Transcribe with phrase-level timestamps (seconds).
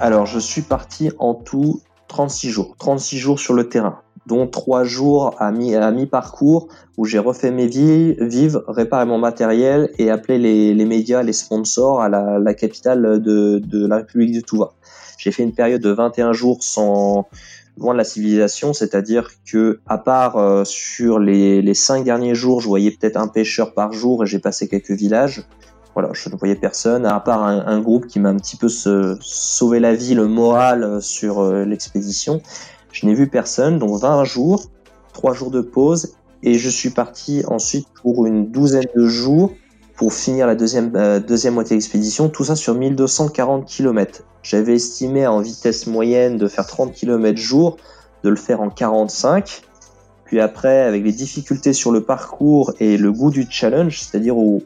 [0.00, 2.76] Alors, je suis parti en tout 36 jours.
[2.78, 8.14] 36 jours sur le terrain, dont 3 jours à mi-parcours où j'ai refait mes vies,
[8.20, 10.38] vives, réparé mon matériel et appelé
[10.74, 14.72] les, médias, les sponsors à la, capitale de, la République du Touva.
[15.18, 17.26] J'ai fait une période de 21 jours sans
[17.76, 22.60] loin de la civilisation, c'est-à-dire que à part euh, sur les, les cinq derniers jours,
[22.60, 25.44] je voyais peut-être un pêcheur par jour et j'ai passé quelques villages.
[25.98, 29.80] Voilà, je ne voyais personne, à part un, groupe qui m'a un petit peu sauvé
[29.80, 32.40] la vie, le moral euh, sur euh, l'expédition.
[32.92, 34.70] Je n'ai vu personne, donc 20 jours,
[35.12, 39.50] 3 jours de pause, et je suis parti ensuite pour une douzaine de jours
[39.96, 41.76] pour finir la deuxième, euh, deuxième moitié
[42.32, 44.22] tout ça sur 1240 km.
[44.44, 47.76] J'avais estimé en vitesse moyenne de faire 30 km jour,
[48.22, 49.62] de le faire en 45.
[50.28, 54.62] Puis après, avec les difficultés sur le parcours et le goût du challenge, c'est-à-dire au,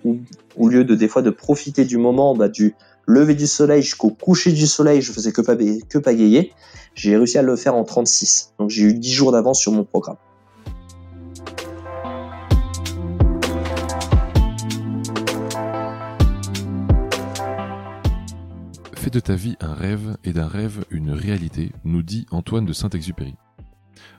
[0.57, 2.75] au, lieu de des fois de profiter du moment, bah, du
[3.07, 6.53] lever du soleil jusqu'au coucher du soleil, je faisais que, pas, que pagayer,
[6.97, 8.55] j'ai réussi à le faire en 36.
[8.59, 10.17] Donc j'ai eu 10 jours d'avance sur mon programme.
[18.95, 22.73] Fais de ta vie un rêve et d'un rêve une réalité, nous dit Antoine de
[22.73, 23.37] Saint-Exupéry.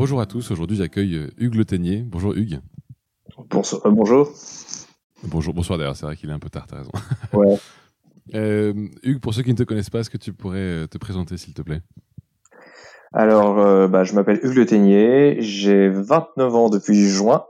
[0.00, 2.02] Bonjour à tous, aujourd'hui j'accueille euh, Hugues Le Ténier.
[2.02, 2.60] Bonjour Hugues.
[3.50, 4.32] Bonsoir, euh, bonjour.
[5.24, 6.90] Bonjour, bonsoir d'ailleurs, c'est vrai qu'il est un peu tard, t'as raison.
[7.34, 7.58] Ouais.
[8.34, 8.72] Euh,
[9.02, 11.52] Hugues, pour ceux qui ne te connaissent pas, est-ce que tu pourrais te présenter s'il
[11.52, 11.82] te plaît?
[13.12, 17.44] Alors, bah, je m'appelle Hugues Le Ténier, j'ai 29 ans depuis juin,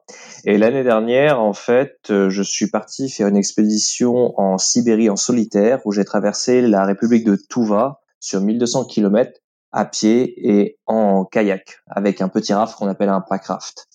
[0.45, 5.81] et l'année dernière, en fait, je suis parti faire une expédition en Sibérie en solitaire,
[5.85, 9.33] où j'ai traversé la République de Touva sur 1200 km
[9.73, 13.89] à pied et en kayak avec un petit raft qu'on appelle un pack raft.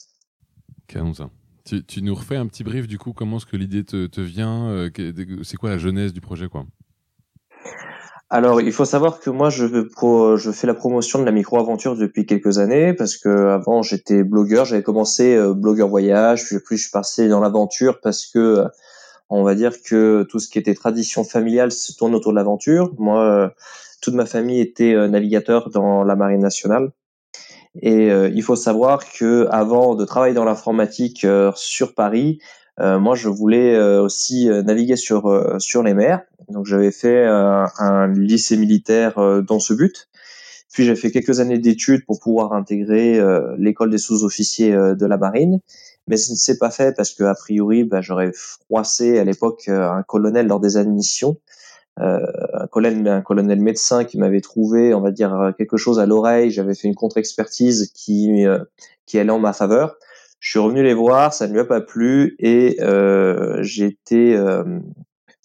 [1.66, 4.22] Tu, tu, nous refais un petit brief du coup, comment est-ce que l'idée te, te,
[4.22, 4.90] vient euh,
[5.44, 6.66] C'est quoi la genèse du projet quoi?
[8.30, 12.26] Alors, il faut savoir que moi, je, je fais la promotion de la micro-aventure depuis
[12.26, 14.66] quelques années parce que avant j'étais blogueur.
[14.66, 18.68] J'avais commencé euh, blogueur voyage, puis, puis je suis passé dans l'aventure parce que euh,
[19.30, 22.94] on va dire que tout ce qui était tradition familiale se tourne autour de l'aventure.
[22.98, 23.54] Moi,
[24.06, 26.92] toute ma famille était euh, navigateur dans la marine nationale.
[27.82, 32.40] Et euh, il faut savoir que avant de travailler dans l'informatique euh, sur Paris,
[32.78, 36.24] moi je voulais aussi naviguer sur sur les mers.
[36.50, 39.14] Donc j'avais fait un lycée militaire
[39.48, 40.10] dans ce but.
[40.74, 43.18] Puis j'ai fait quelques années d'études pour pouvoir intégrer
[43.58, 45.62] l'école des sous-officiers de la marine.
[46.10, 49.70] Mais ce ne s'est pas fait parce que a priori, bah, j'aurais froissé à l'époque
[49.70, 51.38] un colonel lors des admissions
[51.98, 56.06] un colonel, un colonel médecin qui m'avait trouvé, on va dire, euh, quelque chose à
[56.06, 56.52] l'oreille.
[56.52, 58.60] J'avais fait une contre-expertise qui euh,
[59.06, 59.96] qui allait en ma faveur.
[60.40, 64.82] Je suis revenu les voir, ça ne lui a pas plu et euh, j'étais, on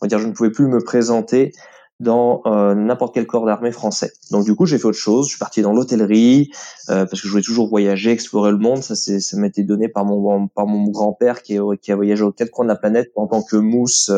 [0.03, 1.53] va dire, je ne pouvais plus me présenter
[2.01, 2.43] dans
[2.75, 4.13] n'importe quel corps d'armée français.
[4.31, 5.27] Donc du coup, j'ai fait autre chose.
[5.27, 6.51] Je suis parti dans l'hôtellerie
[6.87, 8.83] parce que je voulais toujours voyager, explorer le monde.
[8.83, 12.23] Ça, c'est, ça m'a été donné par mon par mon grand-père qui, qui a voyagé
[12.25, 14.11] aux quatre coins de la planète en tant que mousse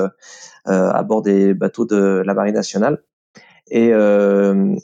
[0.69, 3.03] euh, à bord des bateaux de la marine nationale.
[3.69, 4.77] Et euh,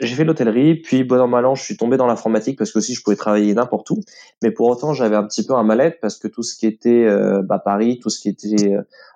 [0.00, 2.78] j'ai fait l'hôtellerie, puis bon an mal an, je suis tombé dans l'informatique parce que
[2.78, 4.00] aussi je pouvais travailler n'importe où.
[4.42, 7.04] Mais pour autant, j'avais un petit peu un mal-être parce que tout ce qui était
[7.04, 8.74] euh, bah, Paris, tout ce qui était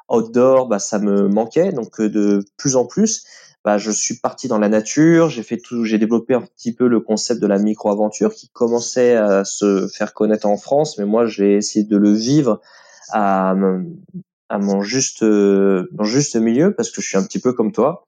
[0.08, 1.72] outdoor, bah, ça me manquait.
[1.72, 3.24] Donc de plus en plus,
[3.64, 5.28] bah, je suis parti dans la nature.
[5.28, 9.14] J'ai fait tout, j'ai développé un petit peu le concept de la micro-aventure qui commençait
[9.16, 12.60] à se faire connaître en France, mais moi j'ai essayé de le vivre
[13.10, 13.54] à
[14.48, 18.06] à mon juste mon juste milieu parce que je suis un petit peu comme toi.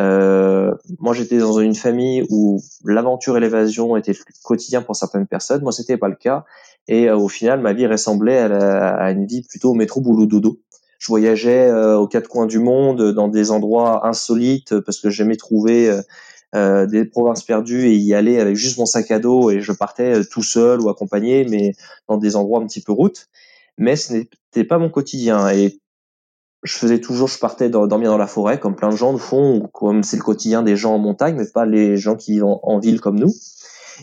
[0.00, 5.62] Euh, moi, j'étais dans une famille où l'aventure et l'évasion étaient quotidien pour certaines personnes.
[5.62, 6.44] Moi, c'était pas le cas.
[6.88, 10.60] Et euh, au final, ma vie ressemblait à, une vie plutôt métro boulot dodo.
[10.98, 15.36] Je voyageais euh, aux quatre coins du monde, dans des endroits insolites, parce que j'aimais
[15.36, 16.00] trouver
[16.54, 19.50] euh, des provinces perdues et y aller avec juste mon sac à dos.
[19.50, 21.74] Et je partais tout seul ou accompagné, mais
[22.08, 23.28] dans des endroits un petit peu route.
[23.78, 25.48] Mais ce n'était pas mon quotidien.
[25.50, 25.81] Et
[26.62, 29.68] je faisais toujours, je partais dormir dans la forêt, comme plein de gens le font,
[29.72, 32.78] comme c'est le quotidien des gens en montagne, mais pas les gens qui vivent en,
[32.78, 33.32] ville comme nous.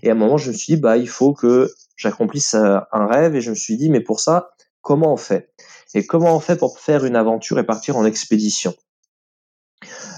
[0.03, 3.07] Et à un moment, je me suis dit, bah, il faut que j'accomplisse euh, un
[3.07, 4.51] rêve, et je me suis dit, mais pour ça,
[4.81, 5.51] comment on fait?
[5.94, 8.73] Et comment on fait pour faire une aventure et partir en expédition?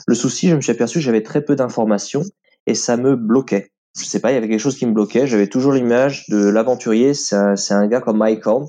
[0.08, 2.24] Le souci, je me suis aperçu que j'avais très peu d'informations
[2.66, 3.72] et ça me bloquait.
[3.98, 5.28] Je sais pas, il y avait quelque chose qui me bloquait.
[5.28, 8.68] J'avais toujours l'image de l'aventurier, c'est un, un, gars comme Mike Horn,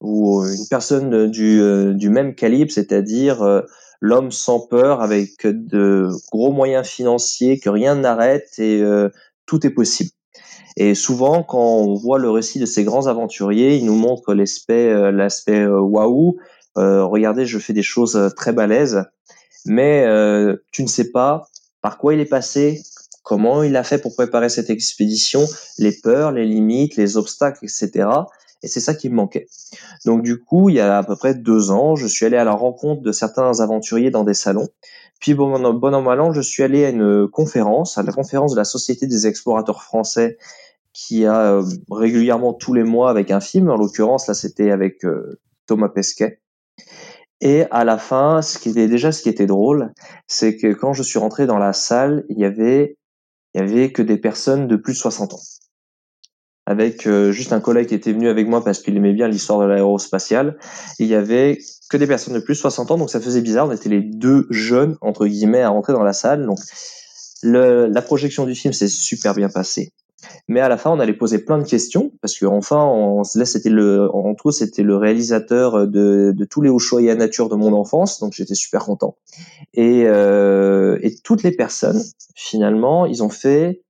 [0.00, 3.62] ou une personne du, euh, du même calibre, c'est-à-dire euh,
[4.00, 9.10] l'homme sans peur avec de gros moyens financiers, que rien n'arrête et euh,
[9.46, 10.10] tout est possible.
[10.76, 15.12] Et souvent, quand on voit le récit de ces grands aventuriers, ils nous montrent l'aspect,
[15.12, 16.38] l'aspect waouh.
[16.76, 19.04] regardez, je fais des choses très balèzes,
[19.66, 20.06] mais
[20.70, 21.48] tu ne sais pas
[21.82, 22.82] par quoi il est passé,
[23.22, 25.46] comment il a fait pour préparer cette expédition,
[25.78, 28.08] les peurs, les limites, les obstacles, etc.
[28.62, 29.46] Et c'est ça qui me manquait.
[30.04, 32.44] Donc du coup, il y a à peu près deux ans, je suis allé à
[32.44, 34.68] la rencontre de certains aventuriers dans des salons.
[35.20, 38.52] Puis bon, bon an mal an, je suis allé à une conférence, à la conférence
[38.52, 40.38] de la Société des explorateurs français,
[40.92, 43.70] qui a euh, régulièrement tous les mois avec un film.
[43.70, 46.40] En l'occurrence, là, c'était avec euh, Thomas Pesquet.
[47.40, 49.92] Et à la fin, ce qui était déjà ce qui était drôle,
[50.26, 52.98] c'est que quand je suis rentré dans la salle, il y avait
[53.54, 55.40] il y avait que des personnes de plus de 60 ans
[56.70, 59.58] avec euh, juste un collègue qui était venu avec moi parce qu'il aimait bien l'histoire
[59.58, 60.56] de l'aérospatiale.
[61.00, 61.58] Il y avait
[61.88, 63.66] que des personnes de plus de 60 ans, donc ça faisait bizarre.
[63.66, 66.46] On était les deux jeunes entre guillemets à rentrer dans la salle.
[66.46, 66.58] Donc
[67.42, 69.92] le, la projection du film s'est super bien passée.
[70.48, 73.44] Mais à la fin, on allait poser plein de questions parce que enfin, on, là,
[73.44, 74.08] c'était le,
[74.52, 79.16] c'était le réalisateur de, tous les Ushuaïa nature de mon enfance, donc j'étais super content.
[79.74, 82.02] Et, euh, et toutes les personnes,
[82.34, 83.82] finalement, ils ont fait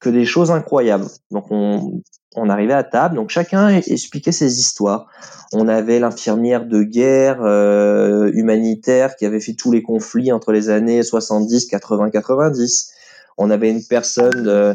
[0.00, 1.06] que des choses incroyables.
[1.30, 2.02] Donc on,
[2.36, 5.08] on arrivait à table, donc chacun expliquait ses histoires.
[5.52, 10.68] On avait l'infirmière de guerre euh, humanitaire qui avait fait tous les conflits entre les
[10.68, 12.92] années 70, 80, 90.
[13.38, 14.74] On avait une personne euh,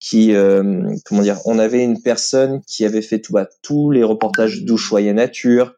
[0.00, 4.02] qui, euh, comment dire, on avait une personne qui avait fait tout, bah, tous les
[4.02, 5.74] reportages d'Ushuaïa Nature,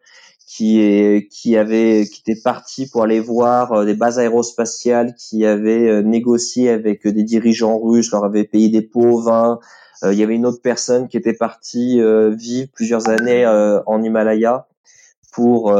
[0.46, 5.44] qui est qui avait qui était parti pour aller voir euh, des bases aérospatiales qui
[5.44, 9.58] avaient euh, négocié avec des dirigeants russes leur avait payé des pots au vin
[10.04, 12.00] il y avait une autre personne qui était partie
[12.32, 14.66] vivre plusieurs années en Himalaya
[15.30, 15.72] pour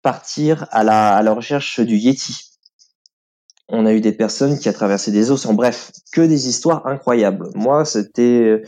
[0.00, 2.49] partir à la à la recherche du Yeti
[3.70, 5.54] on a eu des personnes qui a traversé des océans.
[5.54, 7.48] Bref, que des histoires incroyables.
[7.54, 8.62] Moi, c'était,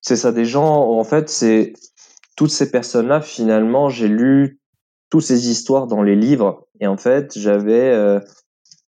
[0.00, 0.90] c'est ça, des gens.
[0.98, 1.72] En fait, c'est
[2.36, 3.20] toutes ces personnes-là.
[3.20, 4.60] Finalement, j'ai lu
[5.10, 8.20] toutes ces histoires dans les livres, et en fait, j'avais euh,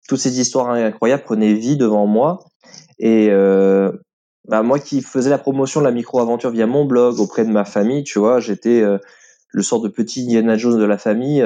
[0.09, 2.39] toutes ces histoires incroyables prenaient vie devant moi.
[2.99, 3.91] Et euh,
[4.47, 7.65] bah, moi, qui faisais la promotion de la micro-aventure via mon blog auprès de ma
[7.65, 8.99] famille, tu vois, j'étais euh,
[9.49, 11.43] le sort de petit Indiana Jones de la famille.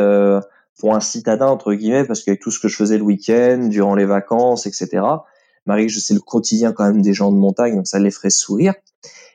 [0.78, 3.66] Euh, pour un citadin entre guillemets parce qu'avec tout ce que je faisais le week-end,
[3.68, 5.02] durant les vacances, etc.
[5.66, 8.30] Marie, je sais le quotidien quand même des gens de montagne, donc ça les ferait
[8.30, 8.74] sourire.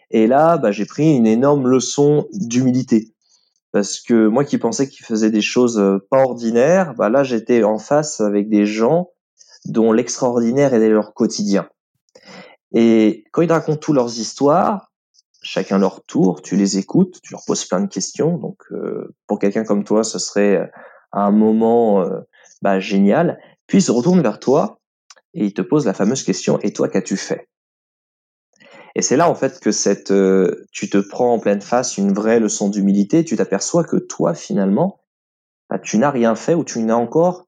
[0.10, 3.14] Et là, bah, j'ai pris une énorme leçon d'humilité
[3.72, 7.64] parce que moi qui pensais qu'ils faisaient des choses euh, pas ordinaires, bah là j'étais
[7.64, 9.10] en face avec des gens
[9.66, 11.68] dont l'extraordinaire était leur quotidien.
[12.72, 14.92] Et quand ils racontent toutes leurs histoires,
[15.42, 18.38] chacun leur tour, tu les écoutes, tu leur poses plein de questions.
[18.38, 20.72] Donc euh, pour quelqu'un comme toi, ce serait
[21.22, 22.20] un moment euh,
[22.62, 24.80] bah, génial, puis se retourne vers toi
[25.34, 27.48] et il te pose la fameuse question et toi qu'as-tu fait?
[28.96, 32.14] Et c'est là en fait que cette euh, tu te prends en pleine face une
[32.14, 35.02] vraie leçon d'humilité, tu t'aperçois que toi finalement
[35.70, 37.48] bah, tu n'as rien fait ou tu n'as encore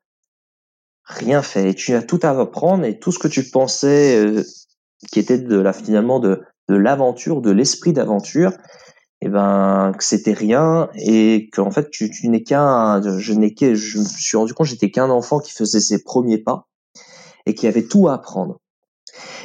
[1.03, 4.43] rien fait et tu as tout à apprendre et tout ce que tu pensais euh,
[5.12, 8.51] qui était de la finalement de l'aventure, de l'esprit d'aventure,
[9.25, 13.55] et eh ben que c'était rien et qu'en fait tu, tu n'es qu'un je n'ai
[13.60, 16.67] je me suis rendu compte j'étais qu'un enfant qui faisait ses premiers pas
[17.48, 18.60] et qui avait tout à apprendre.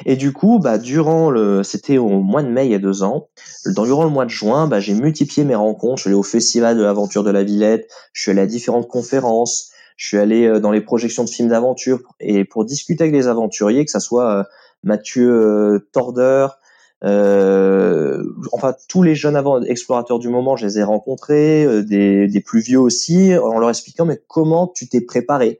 [0.04, 3.02] Et du coup bah durant le c'était au mois de mai il y a deux
[3.02, 3.28] ans
[3.64, 5.96] durant le mois de juin bah j'ai multiplié mes rencontres.
[5.96, 7.90] Je suis allé au festival de l'aventure de la Villette.
[8.12, 9.70] Je suis allé à différentes conférences.
[9.96, 13.28] Je suis allé euh, dans les projections de films d'aventure et pour discuter avec les
[13.28, 14.44] aventuriers que ça soit euh,
[14.82, 16.59] Mathieu euh, Tordeur
[17.04, 22.28] euh, enfin, tous les jeunes avant explorateurs du moment, je les ai rencontrés, euh, des,
[22.28, 25.58] des, plus vieux aussi, en leur expliquant mais comment tu t'es préparé.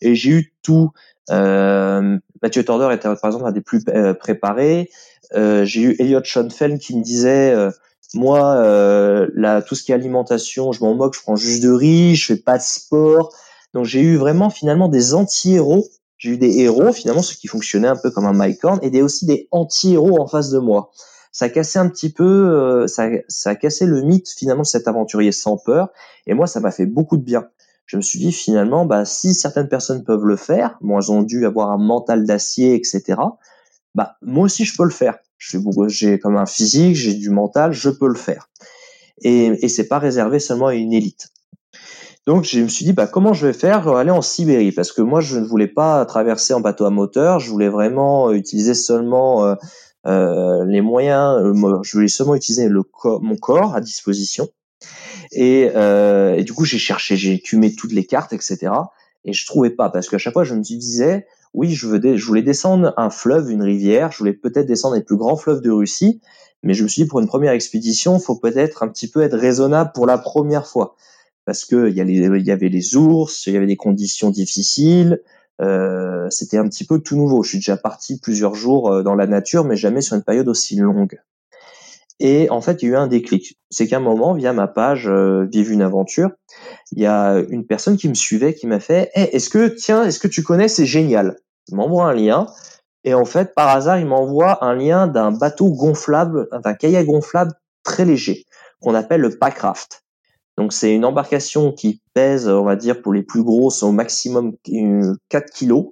[0.00, 0.90] Et j'ai eu tout.
[1.30, 4.90] Euh, Mathieu Torder était par exemple un des plus euh, préparés.
[5.34, 7.54] Euh, j'ai eu Elliot Schoenfeld qui me disait
[8.14, 8.62] moi,
[9.34, 12.26] là, tout ce qui est alimentation, je m'en moque, je prends juste de riz, je
[12.26, 13.34] fais pas de sport.
[13.72, 15.86] Donc j'ai eu vraiment finalement des anti-héros
[16.22, 18.90] j'ai eu des héros, finalement, ceux qui fonctionnaient un peu comme un Mike Horn, et
[18.90, 20.92] des, aussi des anti-héros en face de moi.
[21.32, 25.32] Ça cassé un petit peu, euh, ça, ça cassé le mythe finalement de cet aventurier
[25.32, 25.88] sans peur,
[26.28, 27.48] et moi, ça m'a fait beaucoup de bien.
[27.86, 31.22] Je me suis dit finalement, bah, si certaines personnes peuvent le faire, moi, elles ont
[31.22, 33.18] dû avoir un mental d'acier, etc.
[33.96, 35.18] Bah, moi aussi, je peux le faire.
[35.38, 38.48] J'ai comme un physique, j'ai du mental, je peux le faire.
[39.22, 41.32] Et, et c'est pas réservé seulement à une élite.
[42.26, 44.70] Donc je me suis dit bah comment je vais faire aller en Sibérie?
[44.70, 48.30] Parce que moi je ne voulais pas traverser en bateau à moteur, je voulais vraiment
[48.30, 49.54] utiliser seulement euh,
[50.06, 51.52] euh, les moyens,
[51.82, 52.84] je voulais seulement utiliser le
[53.20, 54.48] mon corps à disposition.
[55.32, 58.72] Et, euh, et du coup j'ai cherché, j'ai écumé toutes les cartes, etc.
[59.24, 62.24] Et je trouvais pas parce qu'à chaque fois je me disais oui je veux je
[62.24, 65.72] voulais descendre un fleuve, une rivière, je voulais peut-être descendre les plus grands fleuves de
[65.72, 66.20] Russie,
[66.62, 69.36] mais je me suis dit pour une première expédition faut peut-être un petit peu être
[69.36, 70.94] raisonnable pour la première fois
[71.44, 72.00] parce que il y,
[72.50, 75.20] avait les ours, il y avait des conditions difficiles.
[75.60, 77.42] Euh, c'était un petit peu tout nouveau.
[77.42, 80.48] Je suis déjà parti plusieurs jours euh, dans la nature, mais jamais sur une période
[80.48, 81.20] aussi longue.
[82.20, 83.58] Et en fait, il y a eu un déclic.
[83.70, 86.30] C'est qu'à un moment, via ma page euh, Vive une aventure,
[86.92, 90.04] il y a une personne qui me suivait qui m'a fait hey, "Est-ce que tiens,
[90.04, 91.36] est-ce que tu connais C'est génial?"
[91.68, 92.46] Il m'envoie un lien
[93.04, 97.52] et en fait, par hasard, il m'envoie un lien d'un bateau gonflable, d'un kayak gonflable
[97.82, 98.44] très léger
[98.80, 100.01] qu'on appelle le Packraft.
[100.62, 104.52] Donc c'est une embarcation qui pèse, on va dire pour les plus grosses, au maximum
[105.28, 105.86] 4 kilos,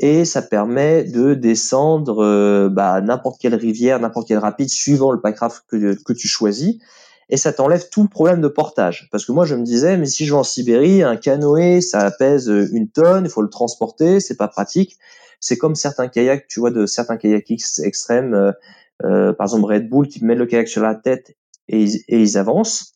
[0.00, 5.20] et ça permet de descendre euh, bah, n'importe quelle rivière, n'importe quel rapide, suivant le
[5.20, 6.78] packraft que, que tu choisis,
[7.28, 9.08] et ça t'enlève tout le problème de portage.
[9.12, 12.10] Parce que moi je me disais, mais si je vais en Sibérie, un canoë, ça
[12.10, 14.98] pèse une tonne, il faut le transporter, c'est pas pratique.
[15.38, 17.52] C'est comme certains kayaks, tu vois, de certains kayaks
[17.84, 18.50] extrêmes, euh,
[19.04, 21.36] euh, par exemple Red Bull, qui mettent le kayak sur la tête
[21.68, 22.94] et ils avancent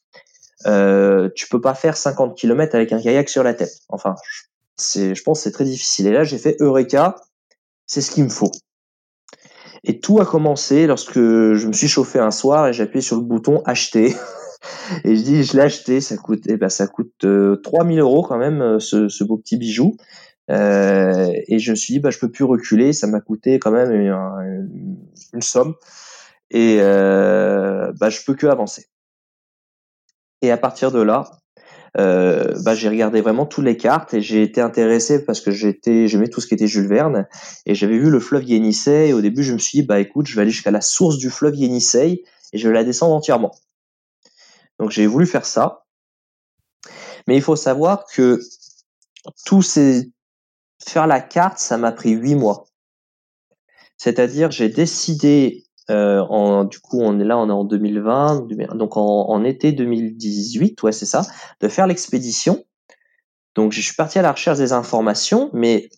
[0.66, 3.78] euh, tu peux pas faire 50 km avec un kayak sur la tête.
[3.88, 4.14] Enfin,
[4.76, 6.06] c'est, je pense, c'est très difficile.
[6.06, 7.16] Et là, j'ai fait Eureka,
[7.86, 8.50] c'est ce qu'il me faut.
[9.84, 13.16] Et tout a commencé lorsque je me suis chauffé un soir et j'ai appuyé sur
[13.16, 14.14] le bouton acheter.
[15.04, 17.26] et je dis, je l'ai acheté, ça coûte, eh ben, ça coûte
[17.62, 19.96] 3000 euh, euros quand même, euh, ce, ce beau petit bijou.
[20.50, 23.70] Euh, et je me suis dit, bah, je peux plus reculer, ça m'a coûté quand
[23.70, 24.98] même une,
[25.32, 25.74] une somme.
[26.50, 28.86] Et euh, bah, je peux que avancer.
[30.42, 31.30] Et à partir de là,
[31.96, 36.08] euh, bah, j'ai regardé vraiment toutes les cartes et j'ai été intéressé parce que j'étais,
[36.08, 37.28] j'aimais tout ce qui était Jules Verne
[37.66, 40.26] et j'avais vu le fleuve Yenisei et au début je me suis dit bah écoute
[40.26, 43.52] je vais aller jusqu'à la source du fleuve Yenisei et je vais la descendre entièrement.
[44.80, 45.84] Donc j'ai voulu faire ça,
[47.28, 48.40] mais il faut savoir que
[49.46, 50.10] tout ces
[50.84, 52.66] faire la carte ça m'a pris huit mois.
[53.98, 58.96] C'est-à-dire j'ai décidé euh, en, du coup, on est là, on est en 2020, donc
[58.96, 61.22] en, en été 2018, ouais, c'est ça,
[61.60, 62.64] de faire l'expédition.
[63.54, 65.90] Donc, je suis parti à la recherche des informations, mais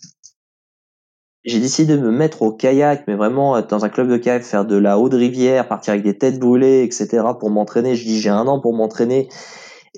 [1.45, 4.65] j'ai décidé de me mettre au kayak, mais vraiment dans un club de kayak, faire
[4.65, 7.23] de la haute rivière, partir avec des têtes brûlées, etc.
[7.39, 7.95] pour m'entraîner.
[7.95, 9.29] Je dis j'ai un an pour m'entraîner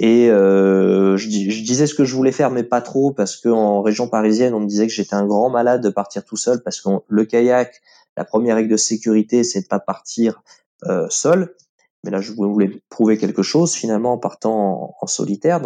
[0.01, 3.83] et euh, je, je, disais ce que je voulais faire, mais pas trop parce qu'en
[3.83, 6.81] région parisienne, on me disait que j'étais un grand malade de partir tout seul parce
[6.81, 7.81] que le kayak,
[8.19, 10.43] la première règle de sécurité, c'est de pas partir
[10.87, 11.55] euh, seul.
[12.03, 15.61] Mais là, je voulais prouver quelque chose finalement en partant en, solitaire,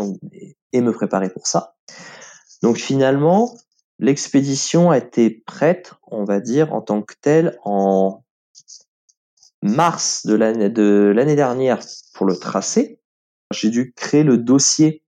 [0.73, 1.77] et, me préparer pour ça.
[2.63, 3.57] Donc finalement,
[3.99, 8.23] l'expédition a été prête, on va dire, en tant que telle, en
[9.63, 11.81] mars de l'année de l'année dernière
[12.13, 13.01] pour le tracé.
[13.51, 15.03] J'ai dû créer le dossier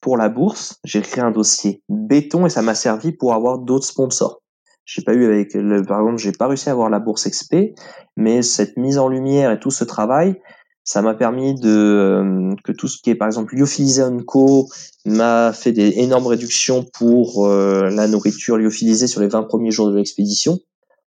[0.00, 0.78] pour la bourse.
[0.84, 4.41] J'ai créé un dossier béton et ça m'a servi pour avoir d'autres sponsors.
[4.84, 7.74] J'ai pas eu avec le, par exemple, j'ai pas réussi à avoir la bourse XP,
[8.16, 10.40] mais cette mise en lumière et tout ce travail,
[10.84, 14.68] ça m'a permis de euh, que tout ce qui est par exemple lyophilisé Co
[15.04, 19.88] m'a fait des énormes réductions pour euh, la nourriture lyophilisée sur les 20 premiers jours
[19.88, 20.58] de l'expédition.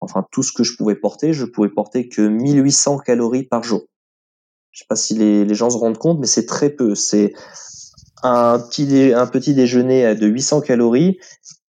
[0.00, 3.84] Enfin tout ce que je pouvais porter, je pouvais porter que 1800 calories par jour.
[4.72, 6.94] Je sais pas si les, les gens se rendent compte, mais c'est très peu.
[6.94, 7.32] C'est
[8.22, 11.18] un petit, un petit déjeuner de 800 calories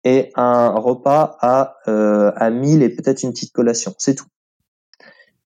[0.05, 3.93] et un repas à, euh, à 1000 et peut-être une petite collation.
[3.97, 4.27] C'est tout.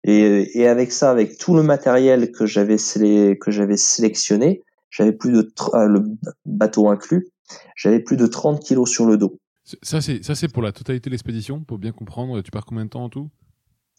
[0.03, 5.31] Et, et, avec ça, avec tout le matériel que j'avais que j'avais sélectionné, j'avais plus
[5.31, 6.03] de euh, le
[6.45, 7.27] bateau inclus,
[7.75, 9.37] j'avais plus de 30 kilos sur le dos.
[9.83, 12.41] Ça c'est ça c'est pour la totalité de l'expédition, pour bien comprendre.
[12.41, 13.29] Tu pars combien de temps en tout?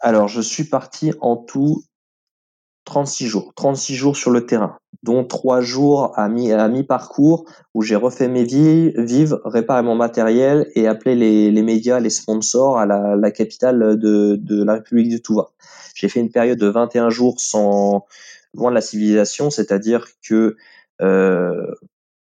[0.00, 1.85] Alors je suis parti en tout
[2.90, 7.82] 36 jours, 36 jours sur le terrain, dont 3 jours à mi, à mi-parcours où
[7.82, 11.14] j'ai refait mes vies, vivre, réparé mon matériel et appelé
[11.52, 15.50] les, médias, les sponsors à la, capitale de, de, la République du Touva.
[15.94, 18.06] J'ai fait une période de 21 jours sans
[18.54, 20.56] loin de la civilisation, c'est-à-dire que
[21.00, 21.73] euh,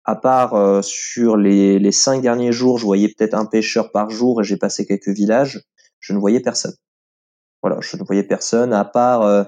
[0.04, 4.10] à part euh, sur les, les cinq derniers jours, je voyais peut-être un pêcheur par
[4.10, 5.62] jour et j'ai passé quelques villages,
[5.98, 6.74] je ne voyais personne.
[7.62, 9.44] Voilà, je ne voyais personne à part euh,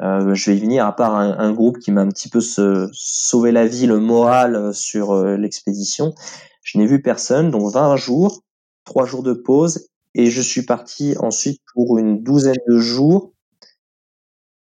[0.00, 2.88] euh, je vais y venir, à part un, groupe qui m'a un petit peu se,
[2.92, 6.14] sauvé la vie, le moral euh, sur euh, l'expédition.
[6.62, 8.42] Je n'ai vu personne, donc 20 jours,
[8.84, 13.32] 3 jours de pause, et je suis parti ensuite pour une douzaine de jours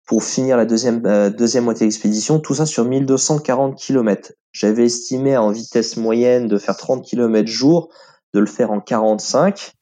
[0.06, 1.02] pour finir la deuxième,
[1.32, 4.32] deuxième moitié d'expédition, tout ça sur 1240 km.
[4.52, 7.88] J'avais estimé en vitesse moyenne de faire 30 km jour,
[8.32, 9.72] de le faire en 45.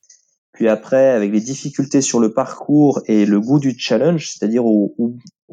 [0.54, 4.94] Puis après, avec les difficultés sur le parcours et le goût du challenge, c'est-à-dire au,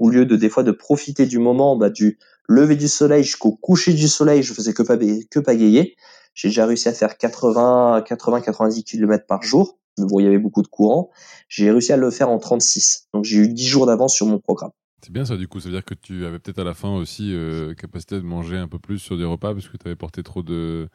[0.02, 2.18] au, lieu de des fois de profiter du moment, bah, du
[2.48, 5.96] lever du soleil jusqu'au coucher du soleil, je faisais que, que pagayer.
[6.34, 9.78] J'ai déjà réussi à faire 80, 80, 90 km par jour.
[9.98, 11.10] Bon, il y avait beaucoup de courant.
[11.50, 13.08] J'ai réussi à le faire en 36.
[13.14, 14.72] Donc j'ai eu 10 jours d'avance sur mon programme.
[15.04, 16.96] C'est bien ça du coup, ça veut dire que tu avais peut-être à la fin
[16.96, 19.96] aussi euh, capacité de manger un peu plus sur des repas parce que tu avais
[19.96, 20.90] porté trop de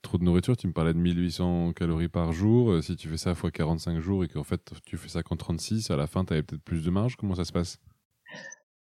[0.00, 3.16] trop de nourriture, tu me parlais de 1800 calories par jour, euh, si tu fais
[3.16, 6.24] ça fois 45 jours et qu'en fait tu fais ça qu'en 36, à la fin
[6.24, 7.78] tu avais peut-être plus de marge, comment ça se passe?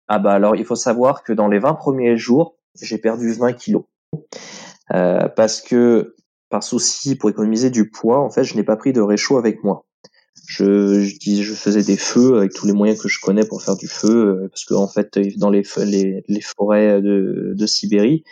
[0.09, 3.53] Ah bah alors il faut savoir que dans les 20 premiers jours, j'ai perdu 20
[3.55, 3.85] kilos.
[4.93, 6.15] Euh, parce que
[6.51, 9.65] par souci pour économiser du poids, en fait je n'ai pas pris de réchaud avec
[9.65, 9.87] moi.
[10.47, 13.77] Je, je, je faisais des feux avec tous les moyens que je connais pour faire
[13.77, 18.25] du feu, euh, parce que en fait dans les, les, les forêts de, de Sibérie,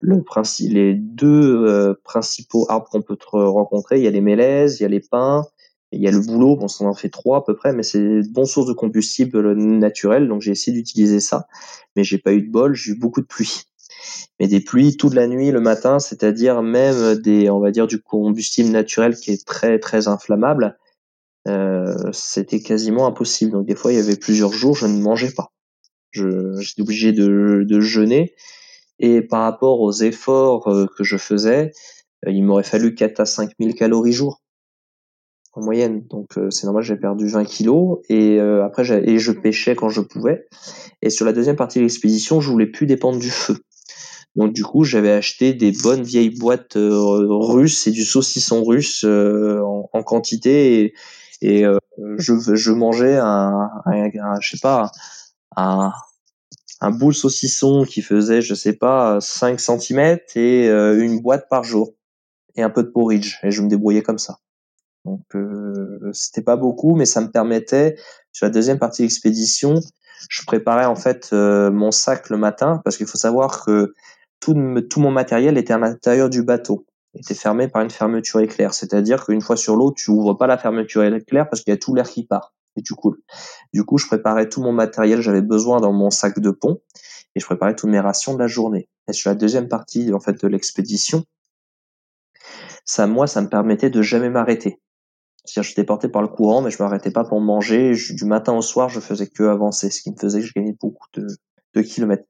[0.00, 4.80] le principe, les deux euh, principaux arbres qu'on peut rencontrer, il y a les mélèzes,
[4.80, 5.44] il y a les pins,
[5.92, 7.98] il y a le bouleau, bon, ça en fait trois à peu près, mais c'est
[7.98, 11.48] une bonne source de combustible naturel, donc j'ai essayé d'utiliser ça,
[11.96, 13.62] mais j'ai pas eu de bol, j'ai eu beaucoup de pluie.
[14.38, 18.00] Mais des pluies toute la nuit, le matin, c'est-à-dire même des, on va dire, du
[18.00, 20.78] combustible naturel qui est très très inflammable,
[21.48, 23.52] euh, c'était quasiment impossible.
[23.52, 25.52] Donc des fois, il y avait plusieurs jours, je ne mangeais pas.
[26.12, 28.34] J'étais obligé de, de jeûner
[29.00, 31.72] et par rapport aux efforts euh, que je faisais,
[32.26, 34.42] euh, il m'aurait fallu 4 à 5 000 calories jour
[35.52, 36.04] en moyenne.
[36.08, 40.00] Donc euh, c'est normal, j'ai perdu 20 kilos et après et je pêchais quand je
[40.00, 40.46] pouvais.
[41.02, 43.58] Et sur la deuxième partie de l'expédition, je voulais plus dépendre du feu.
[44.36, 50.02] Donc du coup, j'avais acheté des bonnes vieilles boîtes russes et du saucisson russe en,
[50.04, 50.94] quantité
[51.42, 51.64] et,
[52.18, 54.90] je, je mangeais un, un, je sais pas
[55.56, 55.92] un,
[56.80, 61.94] un saucisson qui faisait, je sais pas, 5 cm et euh, une boîte par jour
[62.56, 64.38] et un peu de porridge et je me débrouillais comme ça.
[65.04, 67.96] Donc euh, c'était pas beaucoup, mais ça me permettait
[68.32, 69.80] sur la deuxième partie de l'expédition,
[70.28, 73.94] je préparais en fait euh, mon sac le matin parce qu'il faut savoir que
[74.40, 74.54] tout,
[74.88, 79.24] tout mon matériel était à l'intérieur du bateau, était fermé par une fermeture éclair, c'est-à-dire
[79.24, 81.94] qu'une fois sur l'eau, tu ouvres pas la fermeture éclair parce qu'il y a tout
[81.94, 83.20] l'air qui part et tu coules.
[83.72, 86.80] Du coup, je préparais tout mon matériel, j'avais besoin dans mon sac de pont
[87.34, 88.88] et je préparais toutes mes rations de la journée.
[89.08, 91.24] Et sur la deuxième partie en fait de l'expédition,
[92.84, 94.80] ça moi ça me permettait de jamais m'arrêter.
[95.50, 97.92] C'est-à-dire j'étais porté par le courant, mais je m'arrêtais pas pour manger.
[98.10, 100.76] du matin au soir, je faisais que avancer, ce qui me faisait que je gagnais
[100.80, 101.26] beaucoup de,
[101.74, 102.24] de kilomètres.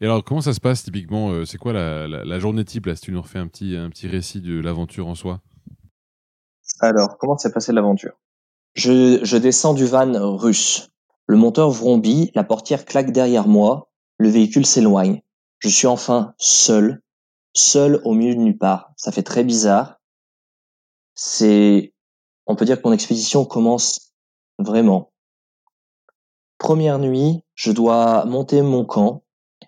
[0.00, 2.86] Et alors, comment ça se passe typiquement euh, C'est quoi la, la, la, journée type
[2.86, 5.40] là Si tu nous refais un petit, un petit récit de l'aventure en soi?
[6.80, 8.14] Alors, comment s'est passée l'aventure?
[8.74, 10.90] Je, je descends du van russe.
[11.26, 15.22] Le monteur vrombit, la portière claque derrière moi, le véhicule s'éloigne.
[15.58, 17.02] Je suis enfin seul,
[17.52, 18.92] seul au milieu de nulle part.
[18.96, 20.00] Ça fait très bizarre.
[21.14, 21.92] C'est,
[22.50, 24.12] on peut dire que mon expédition commence
[24.58, 25.12] vraiment.
[26.58, 29.22] Première nuit, je dois monter mon camp.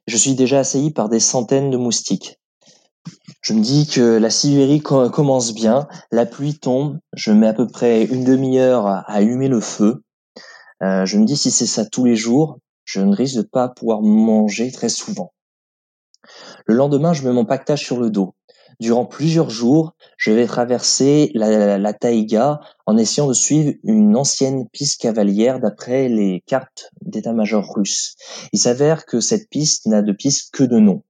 [0.09, 2.41] Je suis déjà assailli par des centaines de moustiques.
[3.41, 7.69] Je me dis que la Sibérie commence bien, la pluie tombe, je mets à peu
[7.69, 10.03] près une demi-heure à allumer le feu.
[10.83, 13.69] Euh, je me dis si c'est ça tous les jours, je ne risque de pas
[13.69, 15.33] pouvoir manger très souvent.
[16.67, 18.35] Le lendemain, je mets mon pactage sur le dos.
[18.81, 25.01] Durant plusieurs jours, je vais traverser la, taïga en essayant de suivre une ancienne piste
[25.01, 28.15] cavalière d'après les cartes d'état-major russe.
[28.53, 31.03] Il s'avère que cette piste n'a de piste que de nom.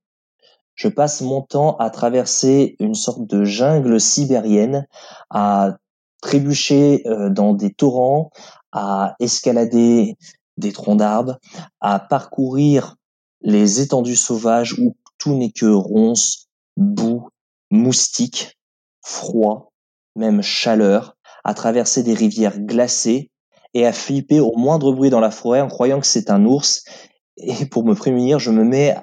[0.74, 4.86] Je passe mon temps à traverser une sorte de jungle sibérienne,
[5.30, 5.76] à
[6.20, 8.30] trébucher euh, dans des torrents,
[8.72, 10.16] à escalader
[10.56, 11.38] des troncs d'arbres,
[11.80, 12.96] à parcourir
[13.42, 17.28] les étendues sauvages où tout n'est que ronces, boue,
[17.72, 18.58] moustiques,
[19.02, 19.72] froid,
[20.14, 23.30] même chaleur, à traverser des rivières glacées
[23.74, 26.84] et à flipper au moindre bruit dans la forêt en croyant que c'est un ours.
[27.38, 28.94] Et pour me prémunir, je me mets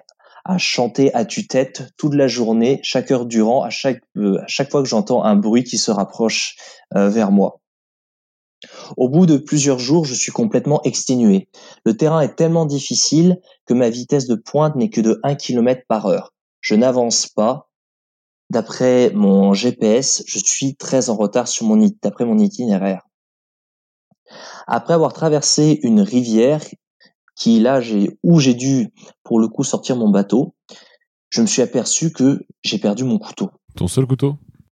[0.45, 4.71] à chanter à tue-tête toute la journée, chaque heure durant, à chaque, euh, à chaque
[4.71, 6.55] fois que j'entends un bruit qui se rapproche
[6.95, 7.59] euh, vers moi.
[8.97, 11.49] Au bout de plusieurs jours, je suis complètement exténué.
[11.85, 15.83] Le terrain est tellement difficile que ma vitesse de pointe n'est que de 1 km
[15.87, 16.33] par heure.
[16.61, 17.68] Je n'avance pas.
[18.49, 23.03] D'après mon GPS, je suis très en retard sur mon, d'après mon itinéraire.
[24.67, 26.61] Après avoir traversé une rivière
[27.35, 28.89] qui là j'ai où j'ai dû
[29.23, 30.53] pour le coup sortir mon bateau,
[31.29, 33.51] je me suis aperçu que j'ai perdu mon couteau.
[33.75, 34.35] Ton seul couteau?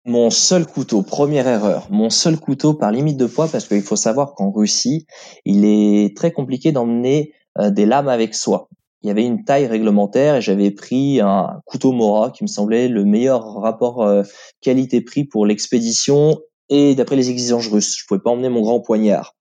[0.06, 3.96] Mon seul couteau, première erreur, mon seul couteau par limite de poids, parce qu'il faut
[3.96, 5.06] savoir qu'en Russie,
[5.46, 8.70] il est très compliqué d'emmener euh, des lames avec soi.
[9.02, 12.88] Il y avait une taille réglementaire et j'avais pris un couteau Mora qui me semblait
[12.90, 14.24] le meilleur rapport euh,
[14.62, 17.98] qualité-prix pour l'expédition et d'après les exigences russes.
[17.98, 19.36] Je pouvais pas emmener mon grand poignard.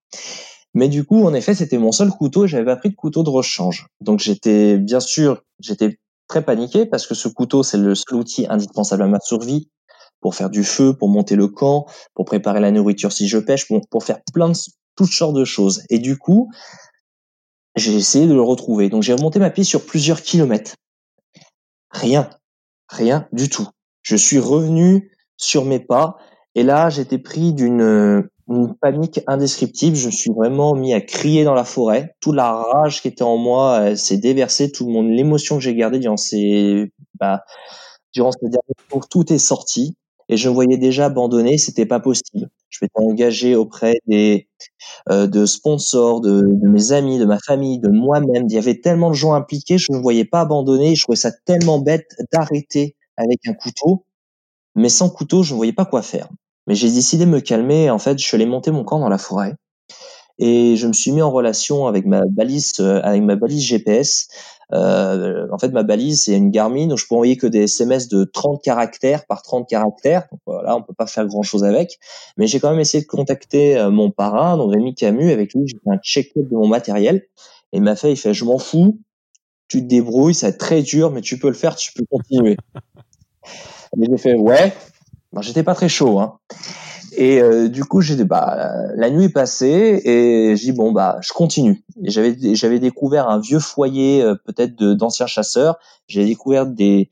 [0.73, 3.23] Mais du coup, en effet, c'était mon seul couteau et j'avais pas pris de couteau
[3.23, 3.87] de rechange.
[4.01, 8.45] Donc j'étais, bien sûr, j'étais très paniqué parce que ce couteau, c'est le seul outil
[8.47, 9.69] indispensable à ma survie
[10.21, 13.67] pour faire du feu, pour monter le camp, pour préparer la nourriture si je pêche,
[13.67, 14.57] pour, pour faire plein de
[14.95, 15.83] toutes sortes de choses.
[15.89, 16.51] Et du coup,
[17.79, 18.89] j'ai essayé de le retrouver.
[18.89, 20.75] Donc j'ai remonté ma piste sur plusieurs kilomètres.
[21.91, 22.29] Rien,
[22.87, 23.67] rien du tout.
[24.01, 26.17] Je suis revenu sur mes pas
[26.55, 28.27] et là j'étais pris d'une
[28.81, 29.95] panique indescriptible.
[29.95, 32.15] Je me suis vraiment mis à crier dans la forêt.
[32.19, 34.71] Toute la rage qui était en moi s'est déversée.
[34.71, 37.43] Tout le monde, l'émotion que j'ai gardée durant ces, bah,
[38.13, 39.95] durant ces derniers jours, tout est sorti
[40.29, 42.49] et je me voyais déjà abandonné, c'était pas possible.
[42.69, 44.47] Je m'étais engagé auprès des
[45.09, 48.45] euh, de sponsors, de, de, mes amis, de ma famille, de moi-même.
[48.47, 50.95] Il y avait tellement de gens impliqués, je ne me voyais pas abandonné.
[50.95, 54.05] Je trouvais ça tellement bête d'arrêter avec un couteau,
[54.75, 56.29] mais sans couteau, je ne voyais pas quoi faire.
[56.67, 57.89] Mais j'ai décidé de me calmer.
[57.89, 59.55] En fait, je suis allé monter mon camp dans la forêt
[60.39, 64.29] et je me suis mis en relation avec ma balise, euh, avec ma balise GPS
[64.71, 68.07] euh, en fait, ma balise, c'est une Garmin, donc je peux envoyer que des SMS
[68.07, 70.27] de 30 caractères par 30 caractères.
[70.31, 71.99] Donc voilà, on peut pas faire grand chose avec.
[72.37, 75.67] Mais j'ai quand même essayé de contacter euh, mon parrain, donc Rémi Camus, avec lui,
[75.67, 77.27] j'ai fait un check-up de mon matériel.
[77.71, 78.99] Et il m'a fait, il fait, je m'en fous,
[79.67, 82.05] tu te débrouilles, ça va être très dur, mais tu peux le faire, tu peux
[82.09, 82.57] continuer.
[83.97, 84.73] et j'ai fait, ouais.
[85.41, 86.39] J'étais pas très chaud, hein.
[87.19, 91.17] Et euh, du coup, j'ai bah la nuit est passée et j'ai dit bon bah
[91.19, 91.83] je continue.
[92.01, 95.77] J'avais j'avais découvert un vieux foyer euh, peut-être d'anciens chasseurs.
[96.07, 97.09] J'ai découvert des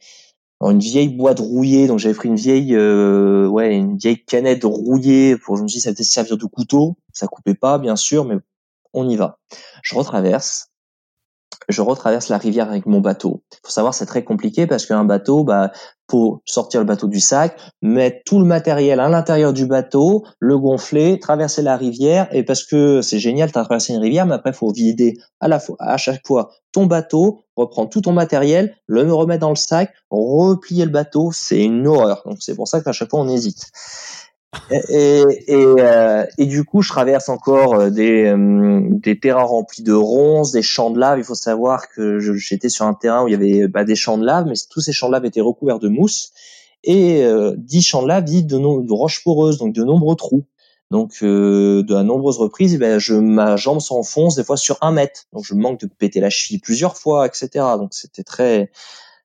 [0.61, 5.35] une vieille boîte rouillée, donc j'avais pris une vieille euh, ouais une vieille canette rouillée
[5.35, 6.95] pour je me suis dit ça peut servir de couteau.
[7.11, 8.37] Ça coupait pas bien sûr, mais
[8.93, 9.39] on y va.
[9.83, 10.69] Je retraverse
[11.69, 13.43] je retraverse la rivière avec mon bateau.
[13.63, 15.71] Faut savoir, c'est très compliqué parce qu'un bateau, bah,
[16.07, 20.57] pour sortir le bateau du sac, mettre tout le matériel à l'intérieur du bateau, le
[20.57, 24.53] gonfler, traverser la rivière, et parce que c'est génial de traverser une rivière, mais après,
[24.53, 29.11] faut vider à la fois, à chaque fois ton bateau, reprendre tout ton matériel, le
[29.11, 32.23] remettre dans le sac, replier le bateau, c'est une horreur.
[32.25, 33.71] Donc c'est pour ça qu'à chaque fois, on hésite.
[34.71, 39.83] Et, et, euh, et, du coup, je traverse encore euh, des, euh, des terrains remplis
[39.83, 41.19] de ronces, des champs de lave.
[41.19, 44.17] Il faut savoir que j'étais sur un terrain où il y avait bah, des champs
[44.17, 46.31] de lave, mais tous ces champs de lave étaient recouverts de mousse.
[46.83, 50.45] Et euh, dix champs de lave disent de, de roches poreuses, donc de nombreux trous.
[50.89, 54.77] Donc, euh, de à nombreuses reprises, eh ben, je, ma jambe s'enfonce des fois sur
[54.81, 55.25] un mètre.
[55.33, 57.49] Donc, je manque de péter la cheville plusieurs fois, etc.
[57.77, 58.71] Donc, c'était très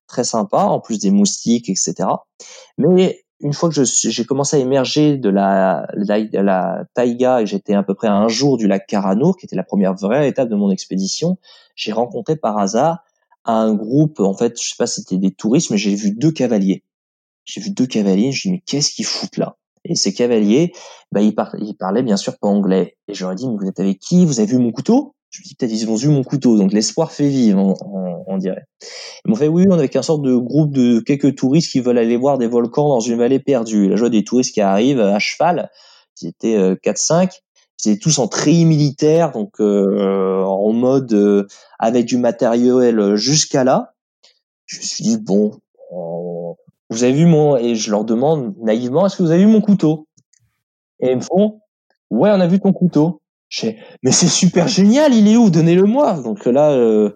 [0.09, 1.95] très sympa, en plus des moustiques, etc.
[2.77, 7.75] Mais une fois que j'ai commencé à émerger de la, la, la taïga et j'étais
[7.75, 10.49] à peu près à un jour du lac Karanour, qui était la première vraie étape
[10.49, 11.39] de mon expédition,
[11.75, 13.05] j'ai rencontré par hasard
[13.45, 16.31] un groupe, en fait, je sais pas si c'était des touristes, mais j'ai vu deux
[16.31, 16.85] cavaliers.
[17.45, 19.57] J'ai vu deux cavaliers, je me dis, mais qu'est-ce qu'ils foutent là?
[19.85, 20.73] Et ces cavaliers,
[21.11, 22.97] bah, ils, ils parlaient bien sûr pas anglais.
[23.09, 24.25] Et ai dit, mais vous êtes avec qui?
[24.25, 25.17] Vous avez vu mon couteau?
[25.33, 28.37] Je me dis peut-être ils ont vu mon couteau, donc l'espoir fait vivre, on, on,
[28.37, 28.67] dirait.
[29.25, 31.97] Ils m'ont fait oui, on avec un sorte de groupe de quelques touristes qui veulent
[31.97, 33.89] aller voir des volcans dans une vallée perdue.
[33.89, 35.71] La joie des touristes qui arrivent à cheval,
[36.21, 37.41] ils étaient euh, 4-5,
[37.83, 41.47] ils étaient tous en treillis militaire, donc euh, en mode euh,
[41.79, 43.95] avec du matériel jusqu'à là.
[44.67, 45.53] Je me suis dit bon,
[46.91, 49.63] vous avez vu mon et je leur demande naïvement est-ce que vous avez vu mon
[49.63, 50.07] couteau?
[51.01, 51.63] Et ils me font
[52.11, 53.22] ouais, on a vu ton couteau
[54.03, 55.51] mais c'est super génial, il est où?
[55.51, 56.21] Donnez-le-moi.
[56.23, 57.11] Donc là, euh,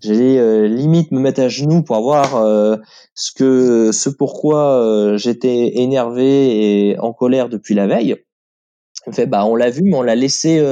[0.00, 2.76] j'allais euh, limite me mettre à genoux pour voir euh,
[3.14, 8.16] ce que, ce pourquoi euh, j'étais énervé et en colère depuis la veille.
[9.06, 10.62] En fait, bah on l'a vu, mais on l'a laissé,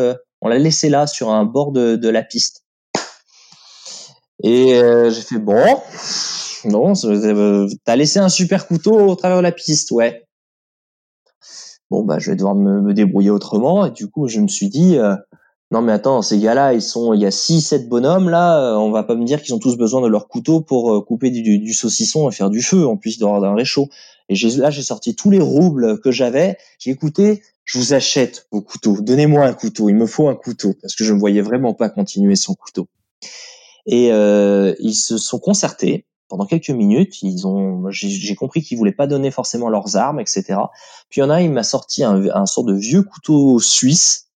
[0.42, 2.64] on l'a laissé là sur un bord de, de la piste.
[4.44, 5.64] Et j'ai fait bon,
[6.66, 6.92] non,
[7.84, 10.27] t'as laissé un super couteau au travers de la piste, ouais
[11.90, 13.86] bon bah je vais devoir me, me, débrouiller autrement.
[13.86, 15.14] Et du coup je me suis dit euh,
[15.70, 18.76] non mais attends ces gars-là ils sont il y a six sept bonhommes là euh,
[18.76, 21.30] on va pas me dire qu'ils ont tous besoin de leur couteau pour euh, couper
[21.30, 23.88] du, du, saucisson et faire du feu en plus d'avoir d'un réchaud
[24.28, 26.56] et là j'ai sorti tous les roubles que j'avais.
[26.78, 28.96] J'ai écouté je vous achète vos couteaux.
[28.98, 29.90] Donnez-moi un couteau.
[29.90, 30.72] Il me faut un couteau.
[30.80, 32.88] Parce que je ne voyais vraiment pas continuer sans couteau.
[33.84, 37.22] Et ils se sont concertés pendant quelques minutes.
[37.22, 40.58] Ils ont, j'ai compris qu'ils voulaient pas donner forcément leurs armes, etc.
[41.08, 44.28] Puis il y en a, il m'a sorti un, sort de vieux couteau suisse,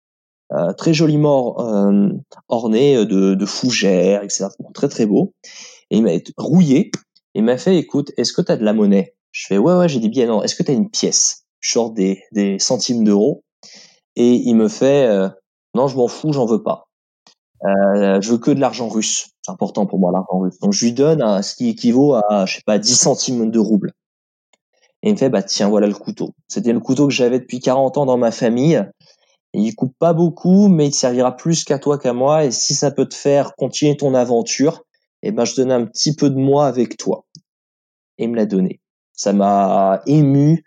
[0.53, 2.11] euh, très joliment euh,
[2.49, 4.49] orné de, fougères, etc.
[4.75, 5.35] très très beau.
[5.91, 6.91] Et il m'a rouillé
[7.35, 9.15] et m'a fait, écoute, est-ce que tu as de la monnaie?
[9.31, 10.27] Je fais, ouais, ouais, j'ai des billets.
[10.27, 11.45] Non, est-ce que tu as une pièce?
[11.61, 13.45] Je sors des, des centimes d'euros
[14.17, 15.29] et il me fait euh,
[15.75, 16.89] non, je m'en fous, j'en veux pas.
[17.65, 19.31] Euh, je veux que de l'argent russe.
[19.43, 20.59] C'est important pour moi l'argent russe.
[20.61, 23.93] Donc je lui donne ce qui équivaut à je sais pas 10 centimes de rouble.
[25.03, 26.31] Et il me fait bah tiens voilà le couteau.
[26.49, 28.85] C'était le couteau que j'avais depuis 40 ans dans ma famille.
[29.53, 32.45] il coupe pas beaucoup, mais il servira plus qu'à toi qu'à moi.
[32.45, 34.85] Et si ça peut te faire continuer ton aventure,
[35.23, 37.25] eh ben je donne un petit peu de moi avec toi.
[38.19, 38.81] Et il me l'a donné.
[39.13, 40.65] Ça m'a ému.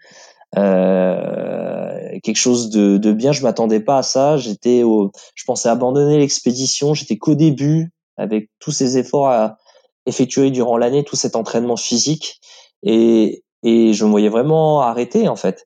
[0.57, 3.31] Euh, quelque chose de, de bien.
[3.31, 4.37] Je m'attendais pas à ça.
[4.37, 6.93] J'étais, au, je pensais abandonner l'expédition.
[6.93, 9.57] J'étais qu'au début avec tous ces efforts à
[10.05, 12.39] effectuer durant l'année, tout cet entraînement physique,
[12.83, 15.65] et, et je me voyais vraiment arrêter en fait.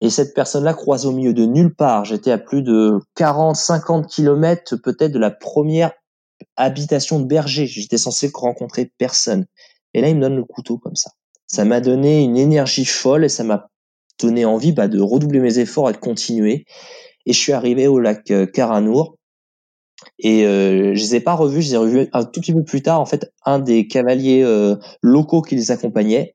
[0.00, 2.04] Et cette personne-là croise au milieu de nulle part.
[2.04, 5.92] J'étais à plus de 40, 50 kilomètres peut-être de la première
[6.56, 7.66] habitation de berger.
[7.66, 9.46] J'étais censé rencontrer personne.
[9.94, 11.12] Et là, il me donne le couteau comme ça.
[11.46, 13.68] Ça m'a donné une énergie folle et ça m'a
[14.20, 16.66] donné envie bah, de redoubler mes efforts et de continuer.
[17.24, 19.15] Et je suis arrivé au lac euh, Caranour.
[20.18, 22.64] Et euh, je les ai pas revus, je les ai revus un tout petit peu
[22.64, 23.00] plus tard.
[23.00, 26.34] En fait, un des cavaliers euh, locaux qui les accompagnait.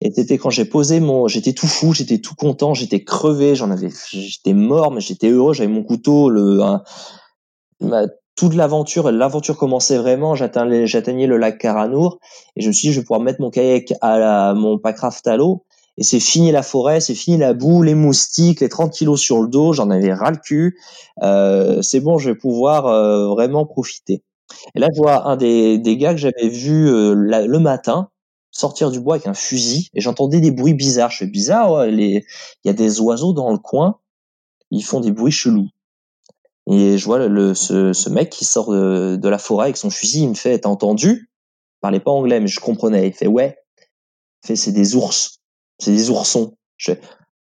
[0.00, 3.70] Et c'était quand j'ai posé mon, j'étais tout fou, j'étais tout content, j'étais crevé, j'en
[3.70, 6.60] avais, j'étais mort, mais j'étais heureux, j'avais mon couteau, le,
[8.34, 10.34] toute l'aventure, l'aventure commençait vraiment.
[10.34, 12.18] J'atteignais, le lac Caranour
[12.56, 15.36] et je me suis dit, je vais pouvoir mettre mon kayak à mon packraft à
[15.36, 15.64] l'eau.
[15.98, 19.42] Et c'est fini la forêt, c'est fini la boue, les moustiques, les 30 kilos sur
[19.42, 20.78] le dos, j'en avais ras le cul.
[21.22, 24.22] Euh, c'est bon, je vais pouvoir euh, vraiment profiter.
[24.74, 28.08] Et là, je vois un des, gars que j'avais vu euh, le matin
[28.50, 31.10] sortir du bois avec un fusil et j'entendais des bruits bizarres.
[31.10, 32.22] Je fais bizarre, il
[32.64, 33.98] y a des oiseaux dans le coin,
[34.70, 35.68] ils font des bruits chelous.
[36.70, 40.22] Et je vois le, ce, mec qui sort de, de, la forêt avec son fusil,
[40.22, 41.28] il me fait, t'as entendu?
[41.28, 43.08] Il parlait pas anglais, mais je comprenais.
[43.08, 43.58] Il fait, ouais.
[44.44, 45.41] Il fait, c'est des ours.
[45.78, 46.54] C'est des oursons.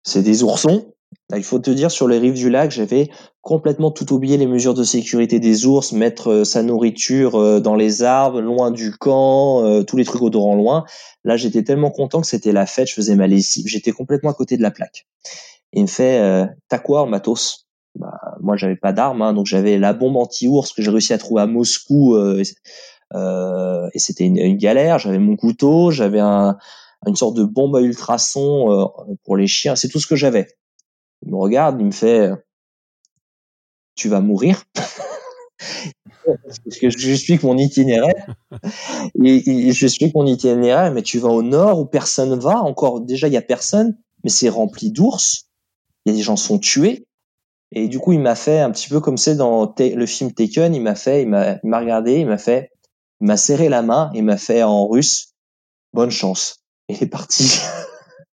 [0.04, 0.92] C'est des oursons.
[1.34, 4.74] il faut te dire, sur les rives du lac, j'avais complètement tout oublié les mesures
[4.74, 9.64] de sécurité des ours, mettre euh, sa nourriture euh, dans les arbres, loin du camp,
[9.64, 10.84] euh, tous les trucs odorants loin.
[11.24, 13.66] Là, j'étais tellement content que c'était la fête, je faisais ma lessive.
[13.66, 15.06] J'étais complètement à côté de la plaque.
[15.72, 17.66] il me fait, t'as quoi matos?
[17.94, 21.18] Bah, moi j'avais pas d'armes, hein, donc j'avais la bombe anti-ours que j'ai réussi à
[21.18, 22.16] trouver à Moscou,
[23.14, 24.98] et c'était une, galère.
[24.98, 26.56] J'avais mon couteau, j'avais un,
[27.06, 29.76] une sorte de bombe à ultrasons euh, pour les chiens.
[29.76, 30.46] C'est tout ce que j'avais.
[31.22, 32.30] Il me regarde, il me fait,
[33.94, 34.64] tu vas mourir.
[36.24, 38.34] Parce que je lui explique mon itinéraire.
[39.24, 42.62] Et, et je lui explique mon itinéraire, mais tu vas au nord où personne va.
[42.62, 45.48] Encore, déjà, il y a personne, mais c'est rempli d'ours.
[46.04, 47.06] Il y a des gens sont tués.
[47.72, 50.74] Et du coup, il m'a fait un petit peu comme c'est dans le film Taken.
[50.74, 52.70] Il m'a fait, il m'a, il m'a regardé, il m'a fait,
[53.20, 55.32] il m'a serré la main, il m'a fait en russe,
[55.92, 56.61] bonne chance.
[56.92, 57.60] Il est parti.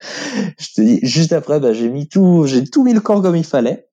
[0.59, 3.37] je te dis, juste après, bah, j'ai mis tout, j'ai tout mis le corps comme
[3.37, 3.88] il fallait.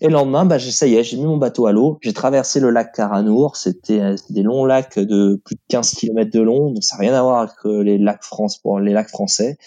[0.00, 1.98] Et le lendemain, bah, ça y est, j'ai mis mon bateau à l'eau.
[2.00, 3.56] J'ai traversé le lac Caranour.
[3.56, 7.00] C'était euh, des longs lacs de plus de 15 km de long, donc ça n'a
[7.00, 8.22] rien à voir avec euh, les lacs
[8.62, 9.58] pour les lacs français.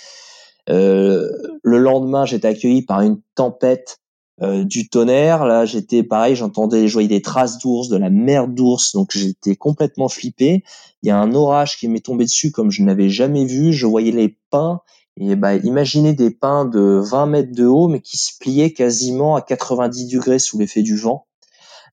[0.70, 1.30] Euh,
[1.62, 4.00] le lendemain, j'étais accueilli par une tempête
[4.42, 5.46] du tonnerre.
[5.46, 9.56] Là, j'étais pareil, j'entendais, je voyais des traces d'ours, de la merde d'ours, donc j'étais
[9.56, 10.64] complètement flippé.
[11.04, 13.72] Il y a un orage qui m'est tombé dessus comme je n'avais jamais vu.
[13.72, 14.82] Je voyais les pins
[15.18, 19.36] et bah imaginez des pins de 20 mètres de haut, mais qui se pliaient quasiment
[19.36, 21.26] à 90 degrés sous l'effet du vent.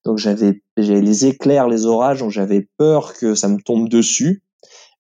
[0.05, 4.43] Donc j'avais, les éclairs, les orages, donc j'avais peur que ça me tombe dessus.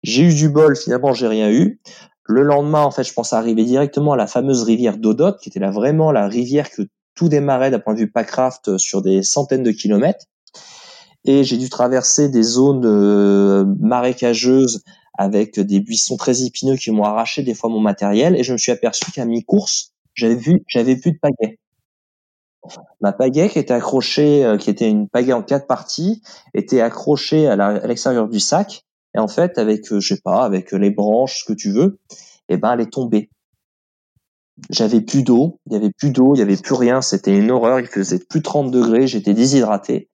[0.04, 1.80] J'ai eu du bol, finalement j'ai rien eu.
[2.24, 5.58] Le lendemain, en fait, je pense arriver directement à la fameuse rivière d'Odot, qui était
[5.58, 6.82] là vraiment la rivière que
[7.14, 10.26] tout démarrait d'un point de vue packraft euh, sur des centaines de kilomètres.
[11.24, 14.82] Et j'ai dû traverser des zones euh, marécageuses
[15.16, 18.36] avec des buissons très épineux qui m'ont arraché des fois mon matériel.
[18.36, 21.58] Et je me suis aperçu qu'à mi-course, j'avais vu, j'avais plus de pagaie.
[23.00, 26.22] Ma pagaie qui était accrochée, euh, qui était une pagaie en quatre parties,
[26.54, 28.84] était accrochée à l'extérieur du sac.
[29.14, 31.98] Et en fait, avec, je sais pas, avec les branches, ce que tu veux,
[32.48, 33.30] et eh ben, elle est tombée.
[34.70, 37.50] J'avais plus d'eau, il y avait plus d'eau, il y avait plus rien, c'était une
[37.50, 40.08] horreur, il faisait plus 30 degrés, j'étais déshydraté.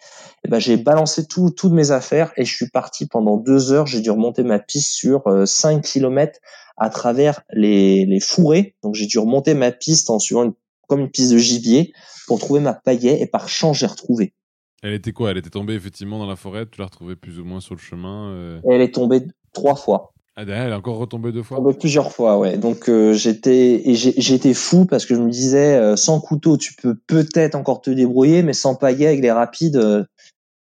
[0.45, 3.87] Et ben j'ai balancé tout, toutes mes affaires et je suis parti pendant deux heures.
[3.87, 6.39] J'ai dû remonter ma piste sur 5 euh, km
[6.77, 8.77] à travers les, les fourrés.
[8.83, 10.55] Donc j'ai dû remonter ma piste en suivant une,
[10.87, 11.93] comme une piste de gibier
[12.27, 14.35] pour trouver ma paillet et par chance j'ai retrouvé.
[14.83, 15.33] Elle était quoi?
[15.33, 16.67] Elle était tombée effectivement dans la forêt?
[16.71, 18.31] Tu l'as retrouvée plus ou moins sur le chemin.
[18.31, 18.61] Euh?
[18.71, 20.13] Elle est tombée trois fois.
[20.41, 21.59] Ah, elle est encore retombée deux fois.
[21.77, 22.59] plusieurs fois, ouais.
[22.59, 26.95] Donc euh, j'étais j'étais fou parce que je me disais euh, sans couteau tu peux
[26.95, 30.05] peut-être encore te débrouiller, mais sans pagaie avec les rapides euh,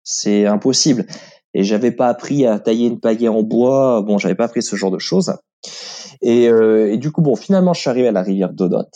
[0.03, 1.07] c'est impossible.
[1.55, 4.03] Et j'avais pas appris à tailler une pagaie en bois.
[4.03, 5.33] Bon, j'avais pas appris ce genre de choses.
[6.21, 8.89] Et, et, du coup, bon, finalement, je suis arrivé à la rivière d'Odot.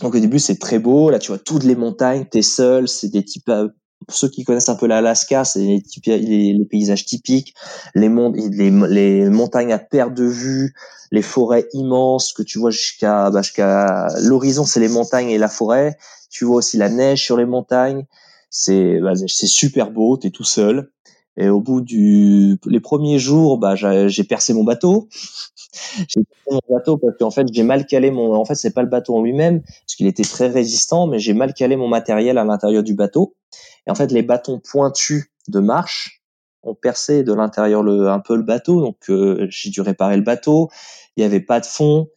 [0.00, 3.08] Donc au début c'est très beau, là tu vois toutes les montagnes, t'es seul, c'est
[3.08, 3.50] des types
[4.06, 7.54] pour ceux qui connaissent un peu l'Alaska, c'est les, paysages typiques,
[7.94, 10.74] les, les, montagnes à perte de vue,
[11.10, 15.48] les forêts immenses que tu vois jusqu'à bah, jusqu'à l'horizon, c'est les montagnes et la
[15.48, 15.96] forêt.
[16.30, 18.06] Tu vois aussi la neige sur les montagnes.
[18.50, 20.90] C'est bah, super beau, t'es tout seul.
[21.36, 25.08] Et au bout du les premiers jours, bah j'ai percé mon bateau.
[26.08, 28.34] J'ai mon bateau parce qu'en fait j'ai mal calé mon.
[28.34, 31.34] En fait c'est pas le bateau en lui-même parce qu'il était très résistant, mais j'ai
[31.34, 33.34] mal calé mon matériel à l'intérieur du bateau.
[33.86, 36.22] Et en fait, les bâtons pointus de marche
[36.62, 38.80] ont percé de l'intérieur le, un peu le bateau.
[38.80, 40.70] Donc, euh, j'ai dû réparer le bateau.
[41.16, 42.08] Il n'y avait pas de fond.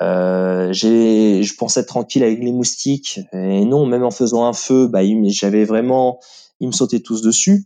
[0.00, 3.20] Euh, j'ai, je pensais être tranquille avec les moustiques.
[3.32, 6.20] Et non, même en faisant un feu, bah, j'avais vraiment,
[6.60, 7.64] ils me sautaient tous dessus.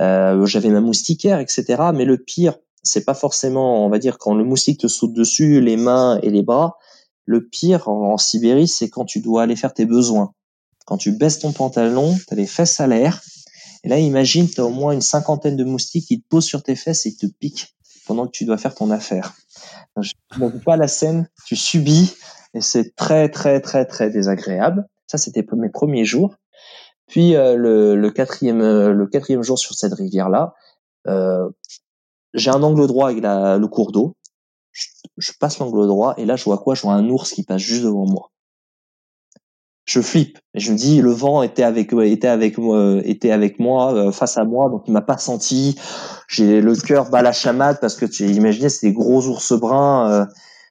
[0.00, 1.90] Euh, j'avais ma moustiquaire, etc.
[1.94, 2.54] Mais le pire,
[2.86, 6.30] c'est pas forcément, on va dire, quand le moustique te saute dessus, les mains et
[6.30, 6.78] les bras.
[7.24, 10.32] Le pire en Sibérie, c'est quand tu dois aller faire tes besoins
[10.86, 13.20] quand tu baisses ton pantalon, tu as les fesses à l'air.
[13.84, 16.62] Et là, imagine, tu as au moins une cinquantaine de moustiques qui te posent sur
[16.62, 17.74] tes fesses et te piquent
[18.06, 19.34] pendant que tu dois faire ton affaire.
[20.00, 22.14] Je ne pas la scène, tu subis
[22.54, 24.86] et c'est très, très, très, très désagréable.
[25.08, 26.36] Ça, c'était mes premiers jours.
[27.08, 30.54] Puis euh, le, quatrième, euh, le quatrième jour sur cette rivière-là,
[31.08, 31.48] euh,
[32.36, 34.14] j'ai un angle droit avec la, le cours d'eau.
[34.72, 34.86] Je,
[35.18, 36.74] je passe l'angle droit et là, je vois quoi?
[36.74, 38.30] Je vois un ours qui passe juste devant moi
[39.86, 40.38] je flippe.
[40.54, 44.12] Et je me dis, le vent était avec, était avec moi, était avec moi, euh,
[44.12, 45.76] face à moi, donc il m'a pas senti.
[46.28, 50.10] J'ai le cœur bas la chamade parce que tu imaginais, c'est des gros ours bruns.
[50.10, 50.26] Euh,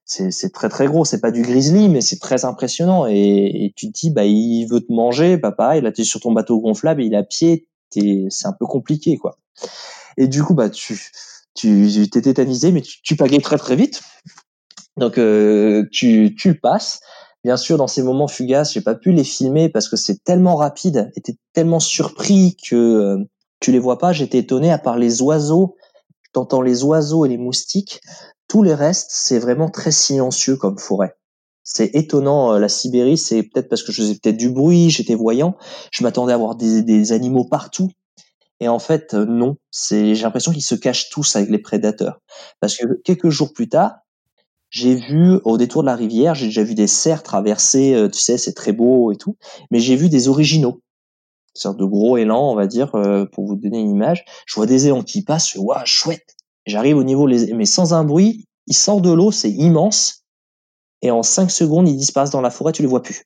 [0.05, 1.05] c'est très très gros.
[1.05, 3.07] C'est pas du grizzly, mais c'est très impressionnant.
[3.07, 5.77] Et, tu te dis, bah il veut te manger, papa.
[5.77, 7.67] Il a été sur ton bateau gonflable, il est à pied.
[7.91, 9.37] C'est un peu compliqué, quoi.
[10.17, 10.99] Et du coup, bah tu
[11.55, 14.01] tu t'es tétanisé, mais tu, tu très très vite.
[14.97, 16.99] Donc euh, tu tu passes.
[17.43, 20.55] Bien sûr, dans ces moments fugaces, j'ai pas pu les filmer parce que c'est tellement
[20.55, 21.21] rapide, et
[21.53, 23.23] tellement surpris que euh,
[23.59, 24.13] tu les vois pas.
[24.13, 25.75] J'étais étonné à part les oiseaux.
[26.33, 28.01] T'entends les oiseaux et les moustiques.
[28.47, 31.15] Tous les restes, c'est vraiment très silencieux comme forêt.
[31.63, 32.53] C'est étonnant.
[32.53, 35.55] Euh, la Sibérie, c'est peut-être parce que je faisais peut-être du bruit, j'étais voyant.
[35.91, 37.89] Je m'attendais à voir des, des animaux partout.
[38.59, 39.57] Et en fait, euh, non.
[39.71, 42.21] C'est, j'ai l'impression qu'ils se cachent tous avec les prédateurs.
[42.59, 43.97] Parce que quelques jours plus tard,
[44.69, 48.19] j'ai vu au détour de la rivière, j'ai déjà vu des cerfs traverser, euh, tu
[48.19, 49.37] sais, c'est très beau et tout,
[49.71, 50.81] mais j'ai vu des originaux,
[51.53, 54.25] sorte de gros élans, on va dire, euh, pour vous donner une image.
[54.45, 56.35] Je vois des élans qui passent, waouh, chouette.
[56.65, 60.25] J'arrive au niveau, mais sans un bruit, ils sortent de l'eau, c'est immense,
[61.01, 63.23] et en cinq secondes, ils disparaissent dans la forêt, tu les vois plus.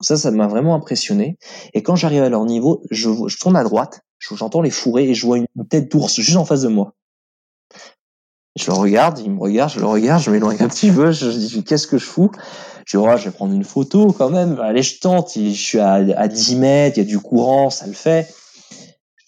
[0.00, 1.36] Ça, ça m'a vraiment impressionné.
[1.74, 5.26] Et quand j'arrive à leur niveau, je tourne à droite, j'entends les fourrer et je
[5.26, 6.94] vois une tête d'ours juste en face de moi.
[8.56, 11.30] Je le regarde, il me regarde, je le regarde, je m'éloigne un petit peu, je,
[11.30, 12.30] dis qu'est-ce que je fous?
[12.84, 14.58] Je dis oh, je vais prendre une photo quand même.
[14.60, 15.32] Allez, je tente.
[15.34, 18.28] Je suis à, à 10 mètres, il y a du courant, ça le fait.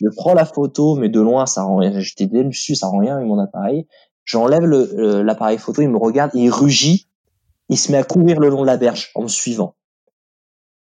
[0.00, 1.98] Je prends la photo, mais de loin, ça rend rien.
[2.00, 3.86] J'étais dessus, ça rend rien avec mon appareil.
[4.24, 7.08] J'enlève l'appareil photo, il me regarde, il rugit,
[7.68, 9.74] il se met à courir le long de la berge en me suivant.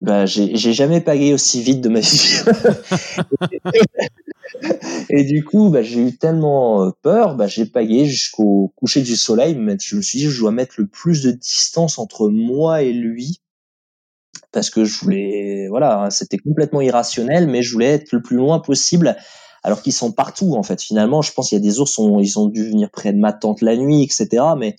[0.00, 2.40] Ben, j'ai jamais pagayé aussi vite de ma vie.
[5.10, 9.14] et du coup, bah, j'ai eu tellement euh, peur, bah, j'ai pagayé jusqu'au coucher du
[9.14, 9.54] soleil.
[9.54, 13.42] Je me suis dit, je dois mettre le plus de distance entre moi et lui,
[14.52, 18.58] parce que je voulais, voilà, c'était complètement irrationnel, mais je voulais être le plus loin
[18.58, 19.16] possible.
[19.62, 20.80] Alors qu'ils sont partout, en fait.
[20.80, 23.34] Finalement, je pense qu'il y a des ours, ils ont dû venir près de ma
[23.34, 24.28] tante la nuit, etc.
[24.56, 24.76] Mais,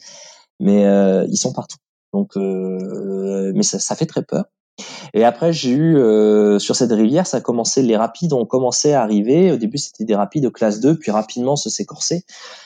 [0.60, 1.77] mais euh, ils sont partout.
[2.13, 4.45] Donc, euh, mais ça, ça fait très peur.
[5.13, 8.94] Et après, j'ai eu euh, sur cette rivière, ça a commencé, les rapides ont commencé
[8.94, 9.52] à arriver.
[9.52, 11.86] Au début, c'était des rapides de classe 2, puis rapidement, ça s'est.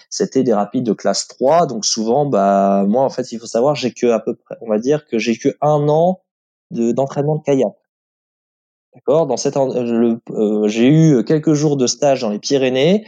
[0.10, 1.66] C'était des rapides de classe 3.
[1.68, 4.70] Donc souvent, bah moi, en fait, il faut savoir, j'ai que à peu près, on
[4.70, 6.22] va dire que j'ai que un an
[6.72, 7.74] d'entraînement de, kayak.
[8.94, 9.28] D'accord?
[9.28, 13.06] Dans cette, euh, euh, j'ai eu quelques jours de stage dans les Pyrénées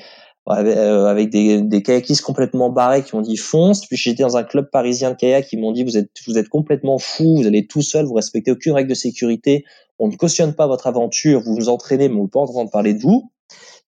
[0.50, 3.86] euh, avec des, des kayakistes complètement barrés qui m'ont dit fonce.
[3.86, 6.48] Puis j'étais dans un club parisien de kayak qui m'ont dit vous êtes vous êtes
[6.48, 9.66] complètement fou, vous allez tout seul, vous respectez aucune règle de sécurité,
[10.00, 12.72] on ne cautionne pas votre aventure, vous vous entraînez mais on ne peut pas entendre
[12.72, 13.30] parler de vous.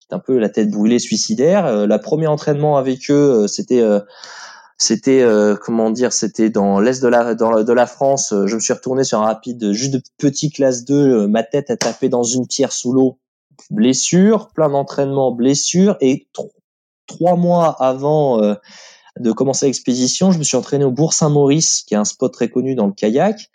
[0.02, 1.66] C'est un peu la tête brûlée suicidaire.
[1.66, 3.82] Euh, la premier entraînement avec eux, euh, c'était
[4.78, 5.26] c'était
[5.62, 8.34] comment dire, c'était dans l'est de la dans, de la France.
[8.46, 11.78] Je me suis retourné sur un rapide juste de petit classe 2, ma tête a
[11.78, 13.18] tapé dans une pierre sous l'eau
[13.70, 16.28] blessure, plein d'entraînement, blessure, et
[17.08, 18.56] trois mois avant euh,
[19.20, 22.50] de commencer l'expédition, je me suis entraîné au Bourg Saint-Maurice, qui est un spot très
[22.50, 23.50] connu dans le kayak.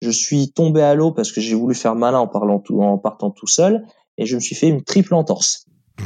[0.00, 2.98] Je suis tombé à l'eau parce que j'ai voulu faire malin en, parlant tout, en
[2.98, 3.84] partant tout seul,
[4.16, 5.66] et je me suis fait une triple entorse.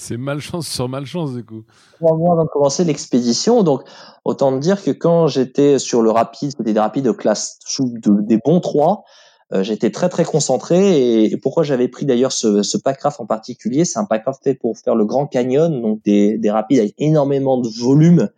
[0.00, 1.64] C'est malchance sur malchance du coup.
[1.96, 3.82] Trois mois avant de commencer l'expédition, donc
[4.24, 8.38] autant dire que quand j'étais sur le rapide, c'était des rapides de classe de, des
[8.42, 9.04] bons trois,
[9.52, 13.98] j'étais très très concentré et, pourquoi j'avais pris d'ailleurs ce, ce packraft en particulier, c'est
[13.98, 17.68] un packraft fait pour faire le Grand Canyon, donc des, des rapides avec énormément de
[17.68, 18.28] volume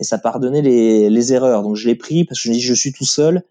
[0.00, 1.62] et ça pardonnait les, les erreurs.
[1.62, 3.42] Donc je l'ai pris parce que je me dis je suis tout seul,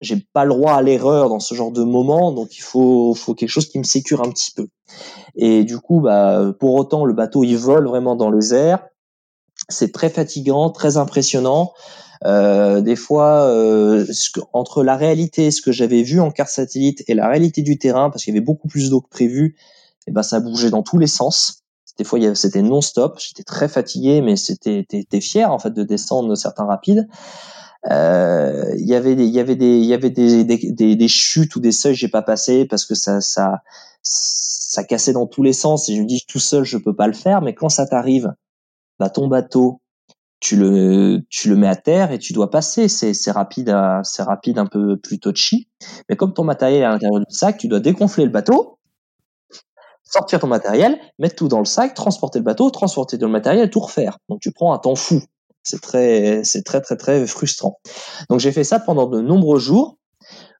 [0.00, 3.34] j'ai pas le droit à l'erreur dans ce genre de moment, donc il faut, faut
[3.34, 4.68] quelque chose qui me sécure un petit peu.
[5.36, 8.86] Et du coup, bah, pour autant, le bateau il vole vraiment dans les airs.
[9.68, 11.72] C'est très fatigant, très impressionnant.
[12.24, 14.06] Euh, des fois, euh,
[14.52, 18.10] entre la réalité, ce que j'avais vu en carte satellite et la réalité du terrain,
[18.10, 19.56] parce qu'il y avait beaucoup plus d'eau que prévu,
[20.06, 21.64] et eh ben ça bougeait dans tous les sens.
[21.98, 23.18] Des fois, c'était non-stop.
[23.18, 27.08] J'étais très fatigué, mais c'était, t'es fier en fait de descendre certains rapides.
[27.90, 31.08] Euh, il y avait des, il y avait des, il y avait des, des, des,
[31.08, 33.62] chutes ou des seuils j'ai pas passé parce que ça, ça,
[34.02, 35.88] ça cassait dans tous les sens.
[35.88, 37.42] Et je me dis tout seul, je peux pas le faire.
[37.42, 38.34] Mais quand ça t'arrive,
[38.98, 39.80] bah ton bateau,
[40.46, 42.86] tu le, tu le mets à terre et tu dois passer.
[42.86, 45.68] C'est, c'est rapide, c'est rapide, un peu plus touchy.
[46.08, 48.78] Mais comme ton matériel est à l'intérieur du sac, tu dois dégonfler le bateau,
[50.04, 53.80] sortir ton matériel, mettre tout dans le sac, transporter le bateau, transporter le matériel, tout
[53.80, 54.18] refaire.
[54.28, 55.20] Donc tu prends un temps fou.
[55.64, 57.80] C'est très, c'est très très très frustrant.
[58.30, 59.98] Donc j'ai fait ça pendant de nombreux jours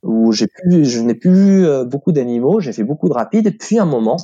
[0.03, 3.57] où j'ai plus, je n'ai plus euh, beaucoup d'animaux, j'ai fait beaucoup de rapides.
[3.57, 4.17] Puis un moment,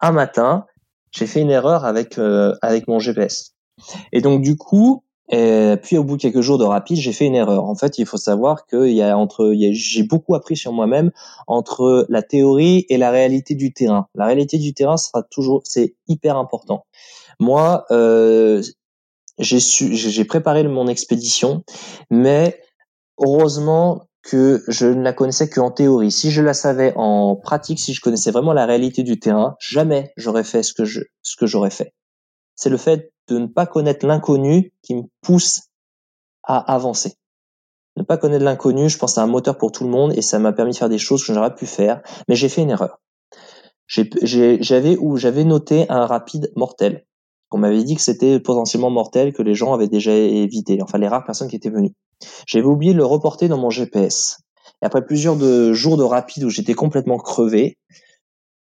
[0.00, 0.66] un matin,
[1.12, 3.55] j'ai fait une erreur avec euh, avec mon GPS.
[4.12, 5.02] Et donc du coup,
[5.32, 7.64] euh, puis au bout de quelques jours de rapide, j'ai fait une erreur.
[7.64, 11.10] En fait, il faut savoir qu'il y a entre, j'ai beaucoup appris sur moi-même
[11.46, 14.08] entre la théorie et la réalité du terrain.
[14.14, 16.86] La réalité du terrain sera toujours, c'est hyper important.
[17.40, 18.62] Moi, euh,
[19.38, 21.64] j'ai su, j'ai préparé mon expédition,
[22.10, 22.60] mais
[23.18, 26.10] heureusement que je ne la connaissais qu'en théorie.
[26.10, 30.12] Si je la savais en pratique, si je connaissais vraiment la réalité du terrain, jamais
[30.16, 31.92] j'aurais fait ce que je, ce que j'aurais fait.
[32.56, 35.62] C'est le fait de ne pas connaître l'inconnu qui me pousse
[36.42, 37.14] à avancer.
[37.96, 40.38] Ne pas connaître l'inconnu, je pense, c'est un moteur pour tout le monde et ça
[40.38, 43.00] m'a permis de faire des choses que j'aurais pu faire, mais j'ai fait une erreur.
[43.88, 47.06] J'avais ou j'avais noté un rapide mortel.
[47.52, 51.08] On m'avait dit que c'était potentiellement mortel, que les gens avaient déjà évité, enfin les
[51.08, 51.94] rares personnes qui étaient venues.
[52.46, 54.40] J'avais oublié de le reporter dans mon GPS.
[54.82, 55.38] Et après plusieurs
[55.72, 57.78] jours de rapide où j'étais complètement crevé,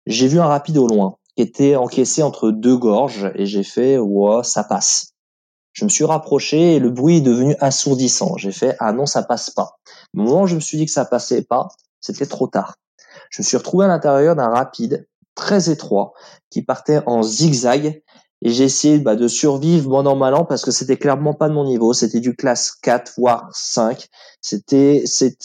[0.05, 3.97] j'ai vu un rapide au loin qui était encaissé entre deux gorges et j'ai fait
[3.97, 5.13] ouais ça passe.
[5.73, 8.37] Je me suis rapproché et le bruit est devenu assourdissant.
[8.37, 9.79] J'ai fait ah non ça passe pas.
[10.15, 11.69] Au moment où je me suis dit que ça passait pas,
[11.99, 12.75] c'était trop tard.
[13.31, 16.13] Je me suis retrouvé à l'intérieur d'un rapide très étroit
[16.51, 18.02] qui partait en zigzag
[18.45, 21.47] et j'ai essayé bah, de survivre bon an mal an parce que c'était clairement pas
[21.47, 21.93] de mon niveau.
[21.93, 24.05] C'était du classe 4 voire 5.
[24.41, 25.37] C'était, c'est,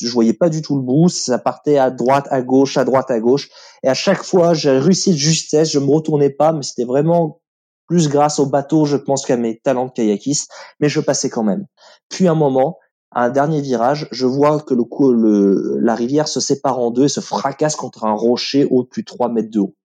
[0.00, 1.08] je voyais pas du tout le bout.
[1.08, 3.48] Ça partait à droite, à gauche, à droite, à gauche.
[3.84, 5.70] Et à chaque fois, j'ai réussi de justesse.
[5.70, 7.40] Je me retournais pas, mais c'était vraiment
[7.86, 10.50] plus grâce au bateau, je pense, qu'à mes talents de kayakiste.
[10.80, 11.66] Mais je passais quand même.
[12.08, 12.78] Puis un moment,
[13.12, 17.08] un dernier virage, je vois que le, le, la rivière se sépare en deux et
[17.08, 19.76] se fracasse contre un rocher haut de plus de 3 mètres de haut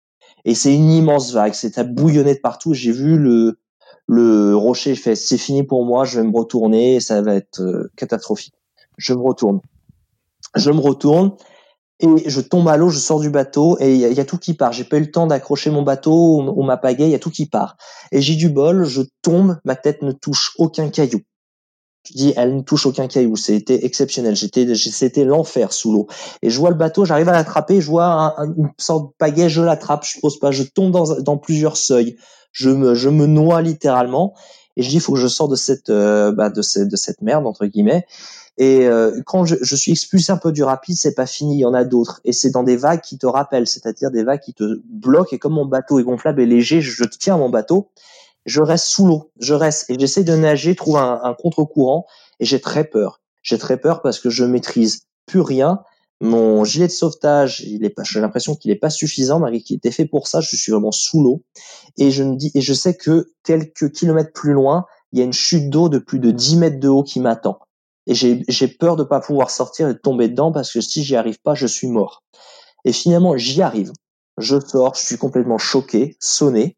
[0.45, 1.53] et c'est une immense vague.
[1.53, 2.73] C'est à bouillonner de partout.
[2.73, 3.59] J'ai vu le
[4.07, 7.91] le rocher fait c'est fini pour moi, je vais me retourner, ça va être euh,
[7.95, 8.53] catastrophique.
[8.97, 9.61] Je me retourne.
[10.55, 11.35] Je me retourne
[11.99, 14.53] et je tombe à l'eau, je sors du bateau et il y, a tout qui
[14.53, 14.73] part.
[14.73, 17.31] J'ai pas eu le temps d'accrocher mon bateau ou, ma pagaie, il y a tout
[17.31, 17.77] qui part.
[18.11, 21.21] Et j'ai du bol, je tombe, ma tête ne touche aucun caillou.
[22.07, 23.35] Je dis, elle ne touche aucun caillou.
[23.35, 24.35] C'était exceptionnel.
[24.35, 26.07] J'étais, c'était l'enfer sous l'eau.
[26.41, 29.61] Et je vois le bateau, j'arrive à l'attraper, je vois une sorte de pagaie, je
[29.61, 32.17] l'attrape, je pose pas, je tombe dans, dans plusieurs seuils.
[32.51, 34.33] Je me, je me noie littéralement.
[34.77, 36.95] Et je dis, il faut que je sorte de cette, euh, bah, de cette, de
[36.95, 38.05] cette merde entre guillemets.
[38.57, 41.59] Et euh, quand je, je, suis expulsé un peu du rapide, c'est pas fini, il
[41.59, 42.21] y en a d'autres.
[42.23, 45.35] Et c'est dans des vagues qui te rappellent, c'est-à-dire des vagues qui te bloquent.
[45.35, 47.89] Et comme mon bateau est gonflable et léger, je tiens mon bateau
[48.45, 52.05] je reste sous l'eau, je reste et j'essaie de nager, trouver un, contre-courant
[52.39, 53.21] et j'ai très peur.
[53.41, 55.81] J'ai très peur parce que je maîtrise plus rien.
[56.21, 59.75] Mon gilet de sauvetage, il est pas, j'ai l'impression qu'il est pas suffisant, malgré qu'il
[59.75, 60.41] était fait pour ça.
[60.41, 61.43] Je suis vraiment sous l'eau
[61.97, 65.25] et je me dis et je sais que quelques kilomètres plus loin, il y a
[65.25, 67.59] une chute d'eau de plus de 10 mètres de haut qui m'attend.
[68.07, 71.15] Et j'ai peur de pas pouvoir sortir et de tomber dedans parce que si j'y
[71.15, 72.23] arrive pas, je suis mort.
[72.85, 73.91] Et finalement, j'y arrive.
[74.37, 76.77] Je sors, je suis complètement choqué, sonné,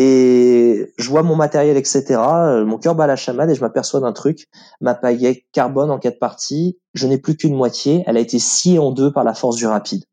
[0.00, 2.04] et je vois mon matériel, etc.
[2.10, 4.46] Euh, mon cœur bat la chamade et je m'aperçois d'un truc.
[4.80, 8.04] Ma paillette carbone en quatre parties, je n'ai plus qu'une moitié.
[8.06, 10.04] Elle a été sciée en deux par la force du rapide.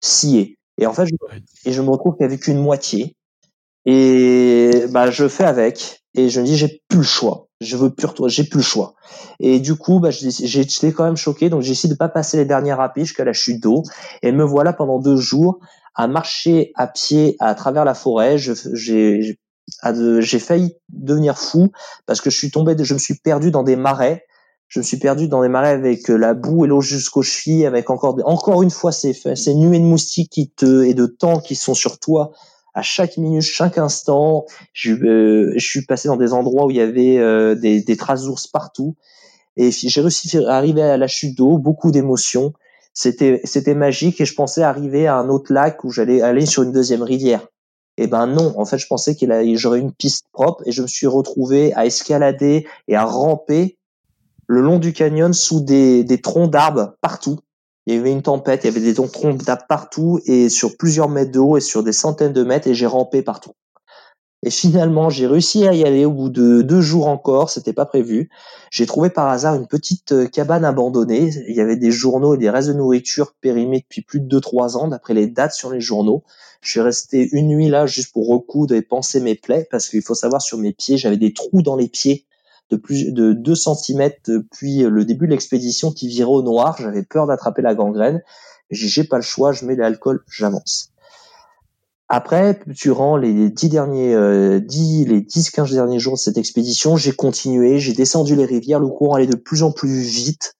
[0.00, 0.56] Sciée.
[0.78, 1.14] Et en fait, je,
[1.66, 3.14] et je me retrouve qu'avec qu'une moitié.
[3.84, 6.00] Et bah, je fais avec.
[6.14, 7.48] Et je me dis, j'ai plus le choix.
[7.60, 8.32] Je veux plus retourner.
[8.32, 8.94] J'ai plus le choix.
[9.40, 11.50] Et du coup, bah, j'étais quand même choqué.
[11.50, 13.82] Donc, j'ai essayé de pas passer les dernières rapides jusqu'à la chute d'eau.
[14.22, 15.60] Et me voilà pendant deux jours
[15.94, 18.36] à marcher à pied à travers la forêt.
[18.38, 19.38] J'ai
[20.20, 21.70] j'ai failli devenir fou
[22.06, 24.24] parce que je suis tombé, je me suis perdu dans des marais.
[24.68, 27.66] Je me suis perdu dans des marais avec euh, la boue et l'eau jusqu'aux chevilles,
[27.66, 31.38] avec encore encore une fois ces, ces nuées de moustiques qui te et de temps
[31.38, 32.32] qui sont sur toi
[32.72, 34.46] à chaque minute, chaque instant.
[34.72, 37.96] Je, euh, je suis passé dans des endroits où il y avait euh, des, des
[37.96, 38.96] traces d'ours partout.
[39.56, 42.52] Et j'ai réussi à arriver à la chute d'eau, beaucoup d'émotions.
[42.94, 46.72] C'était, magique et je pensais arriver à un autre lac où j'allais aller sur une
[46.72, 47.48] deuxième rivière.
[47.96, 50.82] Et eh ben non, en fait, je pensais qu'il j'aurais une piste propre et je
[50.82, 53.78] me suis retrouvé à escalader et à ramper
[54.48, 57.38] le long du canyon sous des, des troncs d'arbres partout.
[57.86, 61.08] Il y avait une tempête, il y avait des troncs d'arbres partout et sur plusieurs
[61.08, 63.52] mètres de haut et sur des centaines de mètres et j'ai rampé partout.
[64.46, 67.48] Et finalement, j'ai réussi à y aller au bout de deux jours encore.
[67.48, 68.28] C'était pas prévu.
[68.70, 71.30] J'ai trouvé par hasard une petite euh, cabane abandonnée.
[71.48, 74.42] Il y avait des journaux et des restes de nourriture périmés depuis plus de deux,
[74.42, 76.24] trois ans, d'après les dates sur les journaux.
[76.60, 80.02] Je suis resté une nuit là juste pour recoudre et penser mes plaies, parce qu'il
[80.02, 82.26] faut savoir sur mes pieds, j'avais des trous dans les pieds
[82.70, 86.76] de plus de 2 cm depuis le début de l'expédition qui virait au noir.
[86.78, 88.22] J'avais peur d'attraper la gangrène.
[88.70, 90.93] J'ai pas le choix, je mets l'alcool, j'avance.
[92.16, 96.96] Après, durant les dix derniers, euh, dix, les dix, quinze derniers jours de cette expédition,
[96.96, 100.54] j'ai continué, j'ai descendu les rivières, le courant allait de plus en plus vite.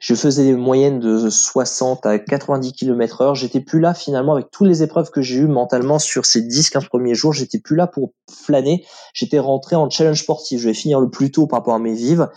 [0.00, 3.34] Je faisais des moyennes de 60 à 90 km heure.
[3.34, 6.86] J'étais plus là finalement avec toutes les épreuves que j'ai eues mentalement sur ces 10-15
[6.86, 7.32] premiers jours.
[7.32, 8.86] J'étais plus là pour flâner.
[9.14, 10.60] J'étais rentré en challenge sportif.
[10.60, 12.28] Je vais finir le plus tôt par rapport à mes vives.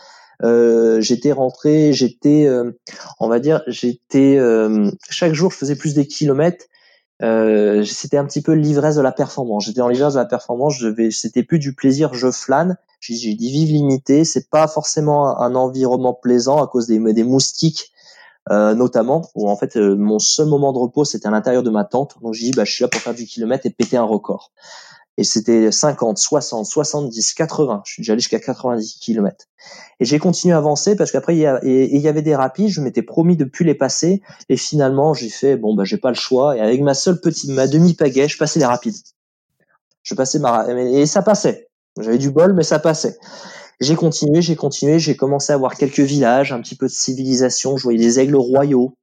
[0.43, 2.72] Euh, j'étais rentré, j'étais, euh,
[3.20, 6.66] on va dire, j'étais euh, chaque jour je faisais plus des kilomètres
[7.24, 9.66] euh, c'était un petit peu l'ivresse de la performance.
[9.66, 10.76] J'étais en l'ivresse de la performance.
[10.78, 12.78] Je vais, c'était plus du plaisir, je flâne.
[13.00, 14.26] J'ai dit vive limité.
[14.26, 17.92] C'est pas forcément un, environnement plaisant à cause des, des moustiques,
[18.50, 19.30] euh, notamment.
[19.36, 22.18] Où en fait, euh, mon seul moment de repos, c'était à l'intérieur de ma tente.
[22.22, 24.52] Donc j'ai dit, bah, je suis là pour faire du kilomètre et péter un record.
[25.18, 27.82] Et c'était 50, 60, 70, 80.
[27.86, 29.45] Je suis déjà allé jusqu'à 90 km.
[29.99, 32.70] Et j'ai continué à avancer parce qu'après, il y, y, avait des rapides.
[32.70, 34.22] Je m'étais promis de plus les passer.
[34.49, 36.57] Et finalement, j'ai fait, bon, bah, j'ai pas le choix.
[36.57, 38.95] Et avec ma seule petite, ma demi-pagaie, je passais les rapides.
[40.03, 41.68] Je passais ma, et ça passait.
[41.99, 43.18] J'avais du bol, mais ça passait.
[43.80, 47.78] J'ai continué, j'ai continué, j'ai commencé à voir quelques villages, un petit peu de civilisation.
[47.78, 48.95] Je voyais des aigles royaux.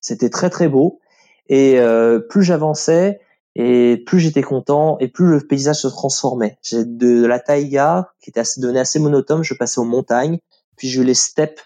[0.00, 1.00] C'était très, très beau.
[1.48, 3.20] Et euh, plus j'avançais,
[3.56, 6.58] et plus j'étais content, et plus le paysage se transformait.
[6.62, 10.38] J'ai de la taïga, qui était assez, donnée assez monotone, je passais aux montagnes,
[10.76, 11.60] puis j'ai eu les steppes,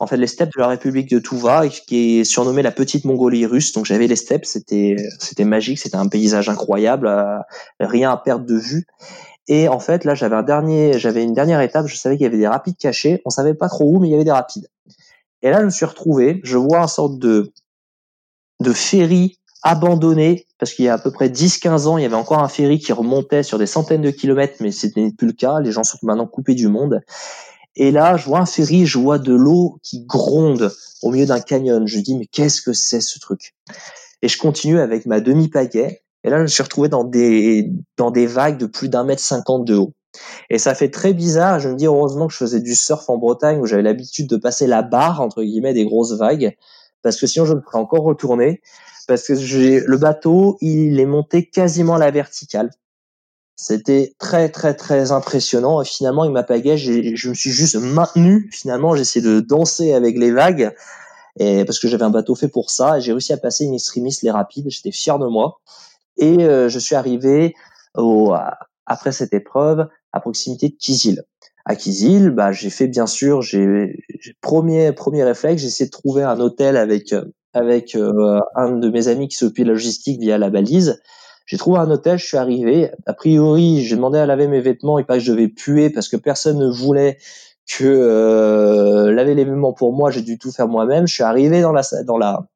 [0.00, 3.46] en fait les steppes de la République de Touva, qui est surnommée la petite Mongolie
[3.46, 3.72] russe.
[3.72, 7.38] Donc j'avais les steppes, c'était c'était magique, c'était un paysage incroyable, euh,
[7.78, 8.86] rien à perdre de vue.
[9.46, 12.26] Et en fait là j'avais un dernier, j'avais une dernière étape, je savais qu'il y
[12.26, 14.68] avait des rapides cachés, on savait pas trop où, mais il y avait des rapides.
[15.42, 17.52] Et là je me suis retrouvé, je vois un sorte de
[18.60, 22.14] de ferry abandonné parce qu'il y a à peu près 10-15 ans, il y avait
[22.14, 25.60] encore un ferry qui remontait sur des centaines de kilomètres, mais c'était plus le cas.
[25.60, 27.00] Les gens sont maintenant coupés du monde.
[27.76, 31.40] Et là, je vois un ferry, je vois de l'eau qui gronde au milieu d'un
[31.40, 31.86] canyon.
[31.86, 33.54] Je dis, mais qu'est-ce que c'est ce truc?
[34.22, 36.02] Et je continue avec ma demi-pagaie.
[36.24, 39.22] Et là, je me suis retrouvé dans des, dans des vagues de plus d'un mètre
[39.22, 39.94] cinquante de haut.
[40.50, 41.60] Et ça fait très bizarre.
[41.60, 44.36] Je me dis, heureusement que je faisais du surf en Bretagne où j'avais l'habitude de
[44.36, 46.56] passer la barre, entre guillemets, des grosses vagues.
[47.02, 48.60] Parce que sinon, je me ferais encore retourner
[49.06, 52.70] parce que j'ai le bateau, il est monté quasiment à la verticale.
[53.56, 55.82] C'était très très très impressionnant.
[55.82, 56.78] Et finalement, il m'a pagaie.
[56.78, 58.48] Je me suis juste maintenu.
[58.52, 60.74] Finalement, j'ai essayé de danser avec les vagues,
[61.38, 63.00] et parce que j'avais un bateau fait pour ça.
[63.00, 64.66] J'ai réussi à passer une extremis les rapides.
[64.68, 65.60] J'étais fier de moi.
[66.16, 67.54] Et euh, je suis arrivé
[67.94, 68.34] au,
[68.86, 71.24] après cette épreuve à proximité de Kizil.
[71.64, 74.04] À Kizil, bah, j'ai fait bien sûr, j'ai
[74.40, 78.88] premier premier réflexe, j'ai essayé de trouver un hôtel avec euh, avec euh, un de
[78.90, 81.00] mes amis qui s'occupe de la logistique via la balise.
[81.46, 82.90] J'ai trouvé un hôtel, je suis arrivé.
[83.06, 84.98] A priori, j'ai demandé à laver mes vêtements.
[84.98, 87.18] Il paraît que je devais puer parce que personne ne voulait
[87.66, 90.10] que euh, laver les vêtements pour moi.
[90.10, 91.08] J'ai dû tout faire moi-même.
[91.08, 92.46] Je suis arrivé dans la dans la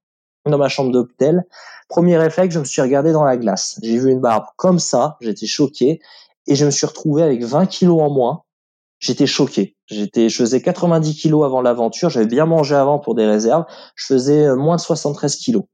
[0.47, 1.45] dans ma chambre d'hôtel.
[1.89, 3.79] Premier réflexe, je me suis regardé dans la glace.
[3.83, 5.17] J'ai vu une barbe comme ça.
[5.21, 6.01] J'étais choqué
[6.47, 8.44] et je me suis retrouvé avec 20 kilos en moins
[9.05, 9.77] j'étais choqué.
[9.87, 12.09] J'étais, je faisais 90 kilos avant l'aventure.
[12.09, 13.65] J'avais bien mangé avant pour des réserves.
[13.97, 15.65] Je faisais euh, moins de 73 kilos.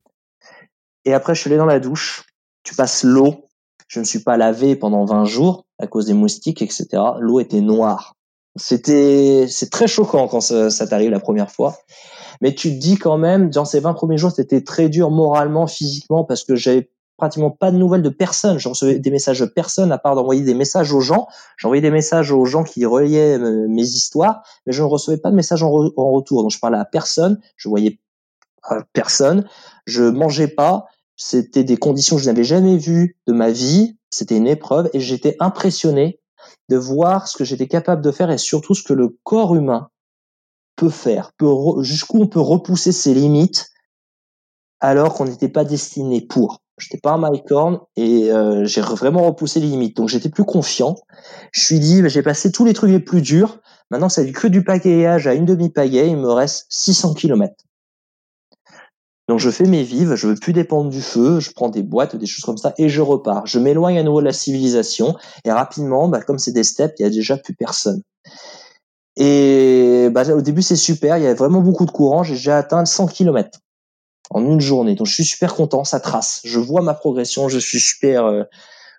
[1.05, 2.24] Et après, je suis allé dans la douche.
[2.64, 3.47] Tu passes l'eau.
[3.87, 6.87] Je ne suis pas lavé pendant 20 jours à cause des moustiques, etc.
[7.20, 8.16] L'eau était noire.
[8.57, 11.76] C'était, c'est très choquant quand ça, ça t'arrive la première fois.
[12.41, 15.66] Mais tu te dis quand même, dans ces 20 premiers jours, c'était très dur moralement,
[15.66, 16.91] physiquement, parce que j'avais
[17.21, 18.59] pratiquement pas de nouvelles de personne.
[18.59, 21.29] Je recevais des messages de personne à part d'envoyer des messages aux gens.
[21.57, 25.31] J'envoyais des messages aux gens qui reliaient euh, mes histoires, mais je ne recevais pas
[25.31, 26.43] de messages en, retour.
[26.43, 28.01] Donc je parlais à personne, je voyais
[28.93, 29.47] personne,
[29.87, 30.87] je mangeais pas.
[31.16, 33.97] C'était des conditions que je n'avais jamais vues de ma vie.
[34.11, 36.18] C'était une épreuve et j'étais impressionné
[36.68, 39.91] de voir ce que j'étais capable de faire et surtout ce que le corps humain
[40.77, 41.33] peut faire,
[41.81, 43.71] jusqu'où on peut repousser ses limites
[44.81, 46.62] alors qu'on n'était pas destiné pour.
[46.81, 49.97] J'étais pas un Mycorn et euh, j'ai vraiment repoussé les limites.
[49.97, 50.97] Donc j'étais plus confiant.
[51.53, 53.59] Je suis dit, bah, j'ai passé tous les trucs les plus durs.
[53.91, 56.09] Maintenant, ça du que du pagayage à une demi-pagaie.
[56.09, 57.55] Il me reste 600 km.
[59.28, 62.16] Donc je fais mes vives, je veux plus dépendre du feu, je prends des boîtes,
[62.16, 63.47] des choses comme ça, et je repars.
[63.47, 65.14] Je m'éloigne à nouveau de la civilisation,
[65.45, 68.03] et rapidement, bah, comme c'est des steppes, il y a déjà plus personne.
[69.16, 72.59] Et bah, au début c'est super, il y a vraiment beaucoup de courant, j'ai déjà
[72.59, 73.61] atteint 100 km
[74.31, 74.95] en une journée.
[74.95, 76.41] Donc je suis super content, ça trace.
[76.45, 78.45] Je vois ma progression, je suis super euh,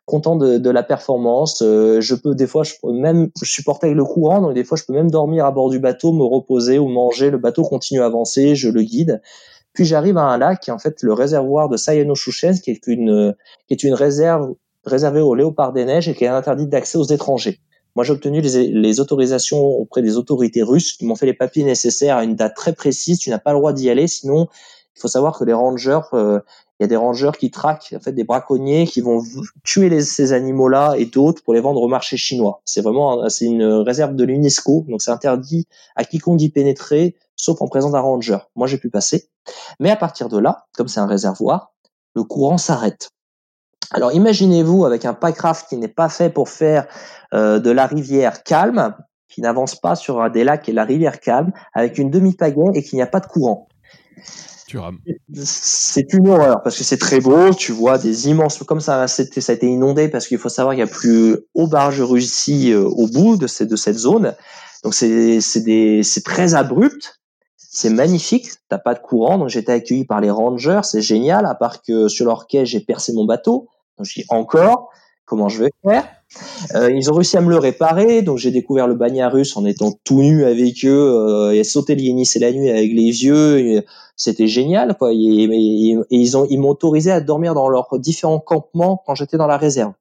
[0.06, 1.62] content de, de, la performance.
[1.62, 4.78] Euh, je peux des fois, je peux même supporter avec le courant, donc des fois
[4.78, 7.32] je peux même dormir à bord du bateau, me reposer ou manger.
[7.32, 9.22] Le bateau continue à avancer, je le guide.
[9.74, 13.34] Puis j'arrive à un lac en fait le réservoir de Sayano Shushen, qui est une
[13.68, 14.54] qui est une réserve
[14.84, 17.60] réservée aux léopards des neiges et qui est interdite d'accès aux étrangers.
[17.96, 21.66] Moi, j'ai obtenu les, les, autorisations auprès des autorités russes qui m'ont fait les papiers
[21.66, 23.20] nécessaires à une date très précise.
[23.20, 24.48] Tu n'as pas le droit d'y aller, sinon
[25.02, 26.39] faut savoir que les rangers, euh,
[26.80, 29.24] il y a des rangers qui traquent en fait des braconniers qui vont
[29.64, 32.62] tuer ces animaux-là et d'autres pour les vendre au marché chinois.
[32.66, 37.62] C'est vraiment c'est une réserve de l'UNESCO, donc c'est interdit à quiconque d'y pénétrer, sauf
[37.62, 38.38] en présence d'un ranger.
[38.56, 39.30] Moi, j'ai pu passer,
[39.80, 41.74] mais à partir de là, comme c'est un réservoir,
[42.16, 43.10] le courant s'arrête.
[43.91, 46.88] Alors imaginez-vous avec un packraft qui n'est pas fait pour faire
[47.34, 48.95] euh, de la rivière calme,
[49.28, 52.97] qui n'avance pas sur des lacs et la rivière calme, avec une demi-pagaie et qu'il
[52.97, 53.68] n'y a pas de courant.
[55.34, 57.54] C'est une horreur parce que c'est très beau.
[57.54, 60.80] Tu vois des immenses, comme ça, ça a été inondé parce qu'il faut savoir qu'il
[60.80, 64.36] y a plus haut barge Russie euh, au bout de cette, zone.
[64.84, 67.20] Donc c'est très abrupt.
[67.58, 68.50] C'est magnifique.
[68.70, 69.38] T'as pas de courant.
[69.38, 70.82] Donc j'étais accueilli par les rangers.
[70.84, 71.46] C'est génial.
[71.46, 73.70] À part que sur leur quai j'ai percé mon bateau.
[73.98, 74.90] Donc je dis encore
[75.26, 76.08] comment je vais faire?
[76.76, 79.66] Euh, ils ont réussi à me le réparer, donc j'ai découvert le bagnat russe en
[79.66, 83.84] étant tout nu avec eux euh, et sauter le et la nuit avec les vieux.
[84.16, 85.12] C'était génial, quoi.
[85.12, 89.48] Et, ils ont, ils m'ont autorisé à dormir dans leurs différents campements quand j'étais dans
[89.48, 89.94] la réserve.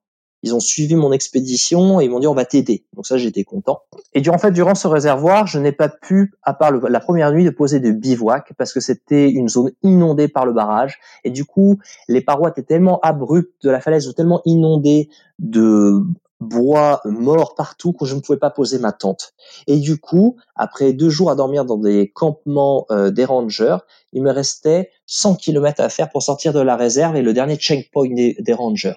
[0.43, 2.85] Ils ont suivi mon expédition et ils m'ont dit on va t'aider.
[2.93, 3.81] Donc ça j'étais content.
[4.13, 7.45] Et en fait durant ce réservoir, je n'ai pas pu, à part la première nuit,
[7.45, 10.99] de poser de bivouac parce que c'était une zone inondée par le barrage.
[11.23, 16.03] Et du coup, les parois étaient tellement abruptes de la falaise, tellement inondées de
[16.41, 19.33] bois mort partout que je ne pouvais pas poser ma tente.
[19.67, 23.77] Et du coup, après deux jours à dormir dans des campements euh, des rangers,
[24.11, 27.55] il me restait 100 km à faire pour sortir de la réserve et le dernier
[27.57, 28.95] checkpoint des rangers.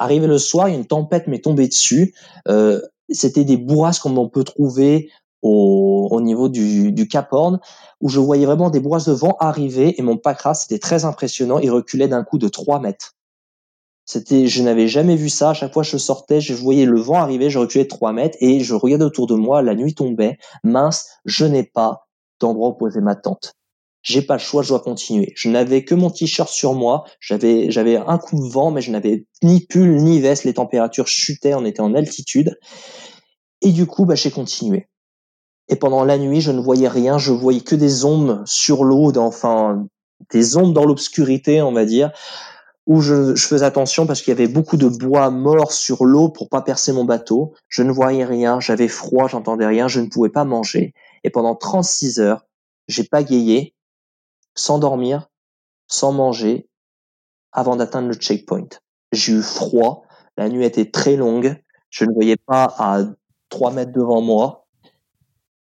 [0.00, 2.14] Arrivé le soir, une tempête m'est tombée dessus.
[2.48, 2.80] Euh,
[3.10, 5.10] C'était des bourrasques comme on peut trouver
[5.42, 7.60] au, au niveau du, du, Cap Horn,
[8.00, 11.58] où je voyais vraiment des bourrasques de vent arriver et mon pacras, c'était très impressionnant.
[11.58, 13.14] Il reculait d'un coup de 3 mètres.
[14.06, 15.50] C'était, je n'avais jamais vu ça.
[15.50, 18.12] À chaque fois que je sortais, je voyais le vent arriver, je reculais de 3
[18.14, 19.60] mètres et je regardais autour de moi.
[19.60, 20.38] La nuit tombait.
[20.64, 22.08] Mince, je n'ai pas
[22.40, 23.54] d'endroit où poser ma tente
[24.02, 25.32] j'ai pas le choix, je dois continuer.
[25.36, 28.90] Je n'avais que mon t-shirt sur moi, j'avais j'avais un coup de vent, mais je
[28.90, 30.44] n'avais ni pull ni veste.
[30.44, 32.58] Les températures chutaient, on était en altitude,
[33.62, 34.88] et du coup, bah, j'ai continué.
[35.68, 39.16] Et pendant la nuit, je ne voyais rien, je voyais que des ombres sur l'eau,
[39.16, 39.86] enfin
[40.32, 42.10] des ombres dans l'obscurité, on va dire,
[42.86, 46.28] où je, je faisais attention parce qu'il y avait beaucoup de bois mort sur l'eau
[46.28, 47.54] pour pas percer mon bateau.
[47.68, 50.92] Je ne voyais rien, j'avais froid, j'entendais rien, je ne pouvais pas manger.
[51.22, 52.44] Et pendant 36 heures,
[52.88, 53.74] j'ai pagayé
[54.54, 55.28] sans dormir,
[55.86, 56.68] sans manger,
[57.52, 58.68] avant d'atteindre le checkpoint.
[59.12, 60.04] J'ai eu froid,
[60.36, 61.56] la nuit était très longue,
[61.90, 63.02] je ne voyais pas à
[63.48, 64.66] 3 mètres devant moi.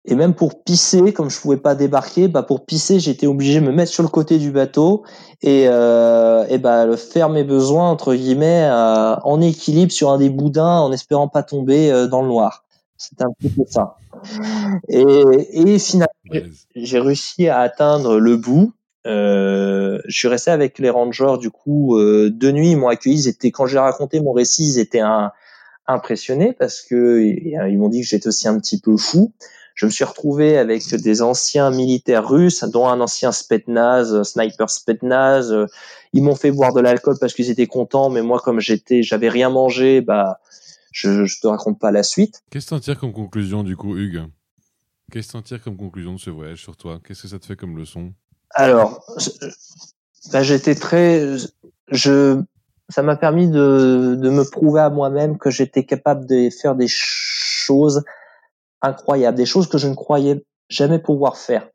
[0.09, 3.65] Et même pour pisser, comme je pouvais pas débarquer, bah pour pisser, j'étais obligé de
[3.65, 5.03] me mettre sur le côté du bateau
[5.41, 10.79] et, euh, bah faire mes besoins entre guillemets euh, en équilibre sur un des boudins,
[10.79, 12.63] en espérant pas tomber euh, dans le noir.
[12.95, 13.97] C'était un peu ça.
[14.89, 15.03] Et,
[15.53, 16.07] et finalement,
[16.76, 18.74] j'ai réussi à atteindre le bout.
[19.05, 22.72] Euh, je suis resté avec les rangers du coup euh, deux nuits.
[22.72, 23.15] Ils m'ont accueilli.
[23.15, 25.32] Ils étaient quand j'ai raconté mon récit, ils étaient un,
[25.88, 29.34] impressionnés parce que ils m'ont dit que j'étais aussi un petit peu fou.
[29.76, 35.53] Je me suis retrouvé avec des anciens militaires russes, dont un ancien Spetnaz, sniper Spetnaz.
[36.13, 39.30] Ils m'ont fait boire de l'alcool parce qu'ils étaient contents, mais moi, comme j'étais, j'avais
[39.30, 40.39] rien mangé, bah,
[40.98, 42.41] je, je te raconte pas la suite.
[42.50, 44.26] Qu'est-ce que t'en tires comme conclusion du coup, Hugues?
[45.12, 47.00] Qu'est-ce que t'en tires comme conclusion de ce voyage sur toi?
[47.04, 48.14] Qu'est-ce que ça te fait comme leçon?
[48.52, 49.06] Alors,
[50.32, 51.36] bah, j'étais très,
[51.91, 52.41] je,
[52.89, 56.88] ça m'a permis de, de me prouver à moi-même que j'étais capable de faire des
[56.89, 58.04] choses
[58.82, 61.70] incroyables, des choses que je ne croyais jamais pouvoir faire,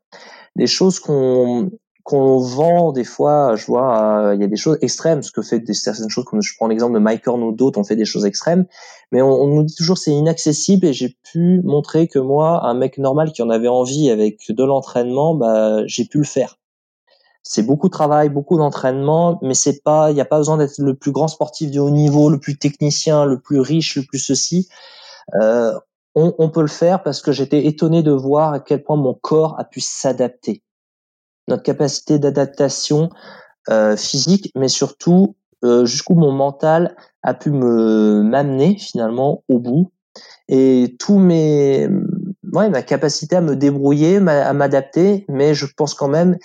[0.57, 1.71] des choses qu'on
[2.03, 5.59] qu'on vend des fois, je vois, il y a des choses extrêmes, ce que fait
[5.59, 8.05] des certaines choses, comme je prends l'exemple de Mike Horn ou d'autres, on fait des
[8.05, 8.65] choses extrêmes,
[9.11, 12.97] mais on, nous dit toujours c'est inaccessible et j'ai pu montrer que moi, un mec
[12.97, 16.59] normal qui en avait envie avec de l'entraînement, bah, j'ai pu le faire.
[17.41, 20.79] C'est beaucoup de travail, beaucoup d'entraînement, mais c'est pas, il n'y a pas besoin d'être
[20.79, 24.19] le plus grand sportif de haut niveau, le plus technicien, le plus riche, le plus
[24.19, 24.67] ceci.
[25.35, 25.73] Euh,
[26.15, 29.55] on peut le faire parce que j'étais étonné de voir à quel point mon corps
[29.57, 30.61] a pu s'adapter
[31.47, 33.09] notre capacité d'adaptation
[33.69, 39.91] euh, physique, mais surtout euh, jusqu'où mon mental a pu me m'amener finalement au bout
[40.49, 41.87] et tous mes
[42.51, 46.37] ouais ma capacité à me débrouiller, à m'adapter, mais je pense quand même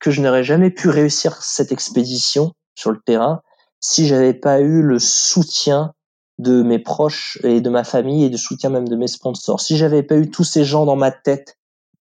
[0.00, 3.42] que je n'aurais jamais pu réussir cette expédition sur le terrain
[3.80, 5.92] si j'avais pas eu le soutien
[6.38, 9.60] de mes proches et de ma famille et de soutien même de mes sponsors.
[9.60, 11.56] Si j'avais pas eu tous ces gens dans ma tête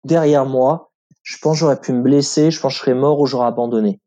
[0.05, 0.90] derrière moi,
[1.24, 3.99] je pense j'aurais pu me blesser, je pense que je serais mort ou j'aurais abandonné.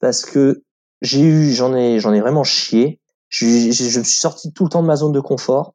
[0.00, 0.62] Parce que
[1.00, 3.00] j'ai eu, j'en ai, j'en ai vraiment chié.
[3.28, 5.74] Je, me suis sorti tout le temps de ma zone de confort.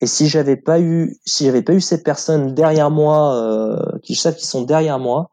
[0.00, 4.16] Et si j'avais pas eu, si j'avais pas eu ces personnes derrière moi, euh, qui
[4.16, 5.30] savent qu'ils sont derrière moi,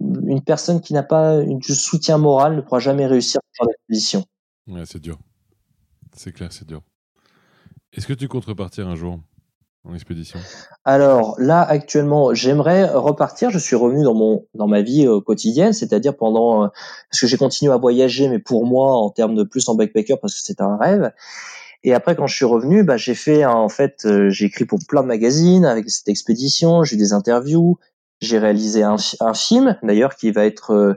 [0.00, 3.74] une personne qui n'a pas du soutien moral ne pourra jamais réussir à faire la
[3.88, 4.24] position.
[4.66, 5.18] Ouais, c'est dur.
[6.16, 6.82] C'est clair, c'est dur.
[7.92, 9.20] Est-ce que tu comptes repartir un jour?
[10.84, 13.50] Alors là, actuellement, j'aimerais repartir.
[13.50, 16.68] Je suis revenu dans mon dans ma vie euh, quotidienne, c'est-à-dire pendant euh,
[17.10, 20.16] parce que j'ai continué à voyager, mais pour moi en termes de plus en backpacker
[20.20, 21.12] parce que c'était un rêve.
[21.82, 24.78] Et après, quand je suis revenu, bah, j'ai fait en fait, euh, j'ai écrit pour
[24.88, 26.82] plein de magazines avec cette expédition.
[26.82, 27.78] J'ai eu des interviews.
[28.22, 28.96] J'ai réalisé un,
[29.34, 30.96] film d'ailleurs qui va être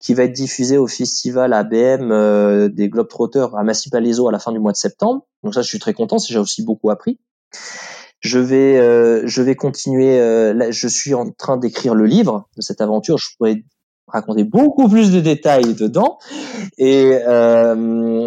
[0.00, 4.58] qui va être diffusé au festival ABM des Globetrotters à Massy-Palaiso à la fin du
[4.58, 5.24] mois de septembre.
[5.44, 6.16] Donc ça, je suis très content.
[6.18, 7.20] J'ai aussi beaucoup appris.
[8.24, 10.18] Je vais, euh, je vais continuer.
[10.18, 13.18] Euh, là, je suis en train d'écrire le livre de cette aventure.
[13.18, 13.62] Je pourrais
[14.06, 16.18] raconter beaucoup plus de détails dedans.
[16.78, 18.26] Et, euh,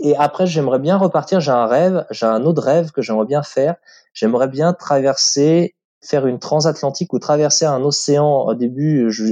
[0.00, 1.38] et après, j'aimerais bien repartir.
[1.38, 3.76] J'ai un rêve, j'ai un autre rêve que j'aimerais bien faire.
[4.14, 8.46] J'aimerais bien traverser, faire une transatlantique ou traverser un océan.
[8.46, 9.26] Au début, je,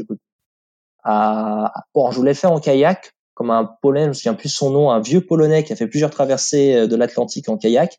[1.03, 4.49] à, bon, je voulais le faire en kayak, comme un Polonais, je me souviens plus
[4.49, 7.99] son nom, un vieux Polonais qui a fait plusieurs traversées de l'Atlantique en kayak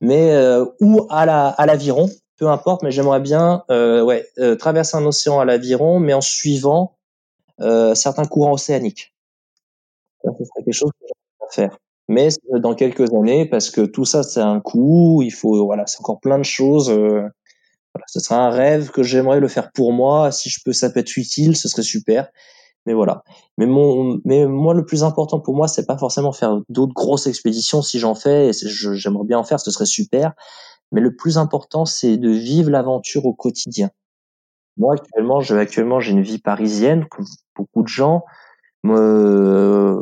[0.00, 2.82] mais euh, ou à la à l'aviron, peu importe.
[2.82, 6.94] Mais j'aimerais bien, euh, ouais, euh, traverser un océan à l'aviron, mais en suivant
[7.94, 9.12] certains courants océaniques.
[10.22, 11.78] Ça, ce serait quelque chose que j'aimerais faire.
[12.06, 12.28] Mais
[12.60, 15.22] dans quelques années, parce que tout ça, c'est un coût.
[15.22, 16.88] Il faut, voilà, c'est encore plein de choses.
[16.88, 17.32] voilà,
[18.06, 20.30] ce serait un rêve que j'aimerais le faire pour moi.
[20.30, 22.30] Si je peux, ça peut être utile, ce serait super
[22.88, 23.22] mais voilà.
[23.58, 27.26] Mais mon, mais moi, le plus important pour moi, c'est pas forcément faire d'autres grosses
[27.26, 27.82] expéditions.
[27.82, 30.32] Si j'en fais, j'aimerais bien en faire, ce serait super.
[30.90, 33.90] Mais le plus important, c'est de vivre l'aventure au quotidien.
[34.78, 38.24] Moi, actuellement, actuellement, j'ai une vie parisienne, comme beaucoup de gens.
[38.84, 38.98] Moi,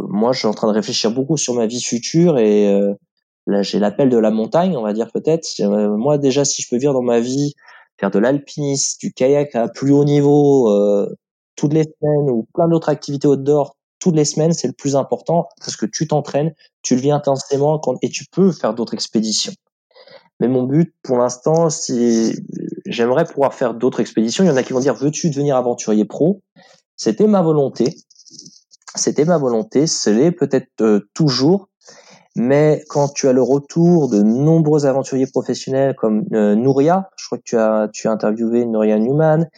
[0.08, 2.94] moi, je suis en train de réfléchir beaucoup sur ma vie future et euh,
[3.48, 5.48] là, j'ai l'appel de la montagne, on va dire peut-être.
[5.96, 7.54] Moi, déjà, si je peux vivre dans ma vie,
[7.98, 11.08] faire de l'alpinisme, du kayak à plus haut niveau, euh,
[11.56, 15.48] toutes les semaines ou plein d'autres activités outdoor toutes les semaines, c'est le plus important
[15.58, 19.52] parce que tu t'entraînes, tu le vis intensément et tu peux faire d'autres expéditions.
[20.38, 22.34] Mais mon but pour l'instant, c'est
[22.84, 24.44] j'aimerais pouvoir faire d'autres expéditions.
[24.44, 26.42] Il y en a qui vont dire veux-tu devenir aventurier pro?
[26.96, 27.96] C'était ma volonté.
[28.94, 31.68] C'était ma volonté, ce l'est peut-être euh, toujours,
[32.36, 37.38] mais quand tu as le retour de nombreux aventuriers professionnels comme euh, Nouria, je crois
[37.38, 39.48] que tu as tu as interviewé Nouria Newman,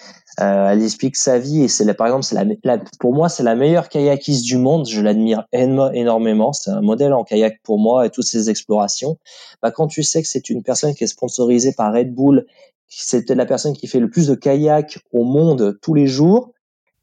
[0.40, 3.56] euh, elle explique sa vie et c'est par exemple c'est la, pour moi c'est la
[3.56, 4.88] meilleure kayakiste du monde.
[4.88, 6.52] Je l'admire énormément.
[6.52, 9.18] C'est un modèle en kayak pour moi et toutes ses explorations.
[9.60, 12.46] Bah, quand tu sais que c'est une personne qui est sponsorisée par Red Bull,
[12.86, 16.52] c'est la personne qui fait le plus de kayak au monde tous les jours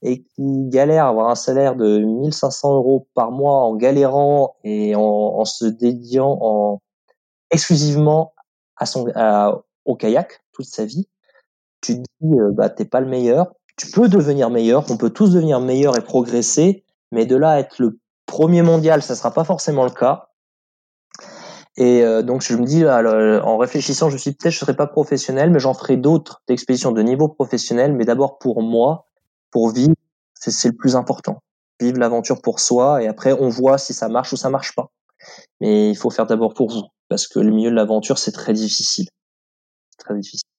[0.05, 4.95] et qui galère à avoir un salaire de 1500 euros par mois en galérant et
[4.95, 6.81] en, se dédiant en
[7.51, 8.33] exclusivement
[8.77, 9.05] à son
[9.85, 11.07] au kayak toute sa vie
[11.85, 13.53] tu te dis, euh, bah, t'es pas le meilleur.
[13.77, 17.59] Tu peux devenir meilleur, on peut tous devenir meilleurs et progresser, mais de là à
[17.59, 20.29] être le premier mondial, ça sera pas forcément le cas.
[21.77, 24.87] Et euh, donc je me dis, en réfléchissant, je me suis peut-être je serai pas
[24.87, 29.07] professionnel, mais j'en ferai d'autres d'expéditions de niveau professionnel, mais d'abord pour moi,
[29.55, 29.95] pour vivre,
[30.33, 31.39] c'est le plus important.
[31.79, 34.91] Vivre l'aventure pour soi, et après on voit si ça marche ou ça marche pas.
[35.61, 38.51] Mais il faut faire d'abord pour vous, parce que le milieu de l'aventure, c'est très
[38.51, 39.07] difficile.
[39.97, 40.49] Très difficile.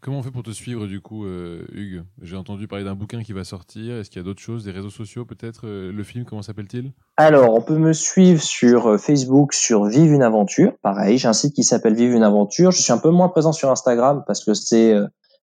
[0.00, 2.04] Comment on fait pour te suivre du coup, euh, Hugues?
[2.22, 3.98] J'ai entendu parler d'un bouquin qui va sortir.
[3.98, 6.94] Est-ce qu'il y a d'autres choses, des réseaux sociaux peut-être euh, Le film, comment s'appelle-t-il?
[7.18, 10.72] Alors, on peut me suivre sur euh, Facebook, sur Vive une aventure.
[10.80, 12.70] Pareil, j'ai un site qui s'appelle Vive une aventure.
[12.70, 14.96] Je suis un peu moins présent sur Instagram parce que c'est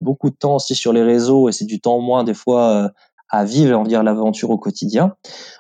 [0.01, 2.93] beaucoup de temps aussi sur les réseaux et c'est du temps moins des fois
[3.29, 5.17] à vivre et en dire l'aventure au quotidien.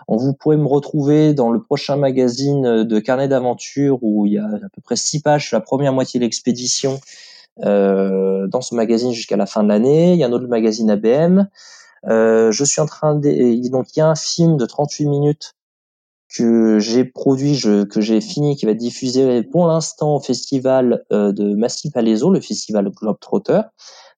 [0.08, 4.38] On vous pourrez me retrouver dans le prochain magazine de carnet d'aventure où il y
[4.38, 7.00] a à peu près six pages sur la première moitié de l'expédition
[7.64, 10.12] euh, dans ce magazine jusqu'à la fin de l'année.
[10.12, 11.48] Il y a un autre magazine ABM.
[12.06, 15.52] Euh, je suis en train de donc il y a un film de 38 minutes
[16.28, 21.04] que j'ai produit, je, que j'ai fini, qui va être diffusé pour l'instant au festival
[21.12, 23.62] euh, de Massy Palaiso, le festival Globetrotter.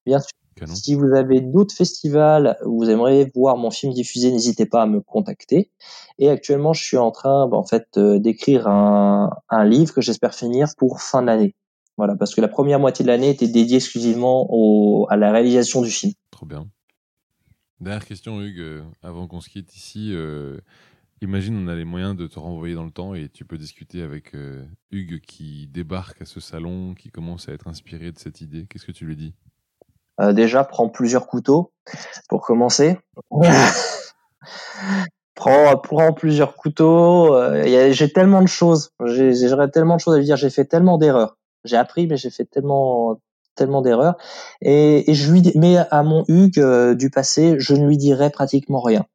[0.09, 4.65] Bien sûr, si vous avez d'autres festivals où vous aimeriez voir mon film diffusé, n'hésitez
[4.65, 5.71] pas à me contacter.
[6.17, 10.01] Et actuellement, je suis en train, bah, en fait, euh, d'écrire un, un livre que
[10.01, 11.55] j'espère finir pour fin de l'année.
[11.95, 15.81] Voilà, parce que la première moitié de l'année était dédiée exclusivement au, à la réalisation
[15.81, 16.13] du film.
[16.31, 16.67] Trop bien.
[17.79, 20.13] Dernière question, Hugues, euh, avant qu'on se quitte ici.
[21.21, 24.01] Imagine, on a les moyens de te renvoyer dans le temps et tu peux discuter
[24.01, 28.39] avec euh, Hugues qui débarque à ce salon, qui commence à être inspiré de cette
[28.39, 28.67] idée.
[28.69, 29.33] Qu'est-ce que tu lui dis?
[30.19, 31.71] Euh, Déjà, prends plusieurs couteaux
[32.27, 32.97] pour commencer.
[35.35, 37.33] prends, prends plusieurs couteaux.
[37.33, 38.91] Euh, j'ai tellement de choses.
[38.99, 40.37] J'aurais tellement de choses à lui dire.
[40.37, 41.37] J'ai fait tellement d'erreurs.
[41.63, 43.19] J'ai appris, mais j'ai fait tellement
[43.55, 44.15] tellement d'erreurs.
[44.61, 48.79] Et, et, je lui, mais à mon Hugues du passé, je ne lui dirais pratiquement
[48.79, 49.05] rien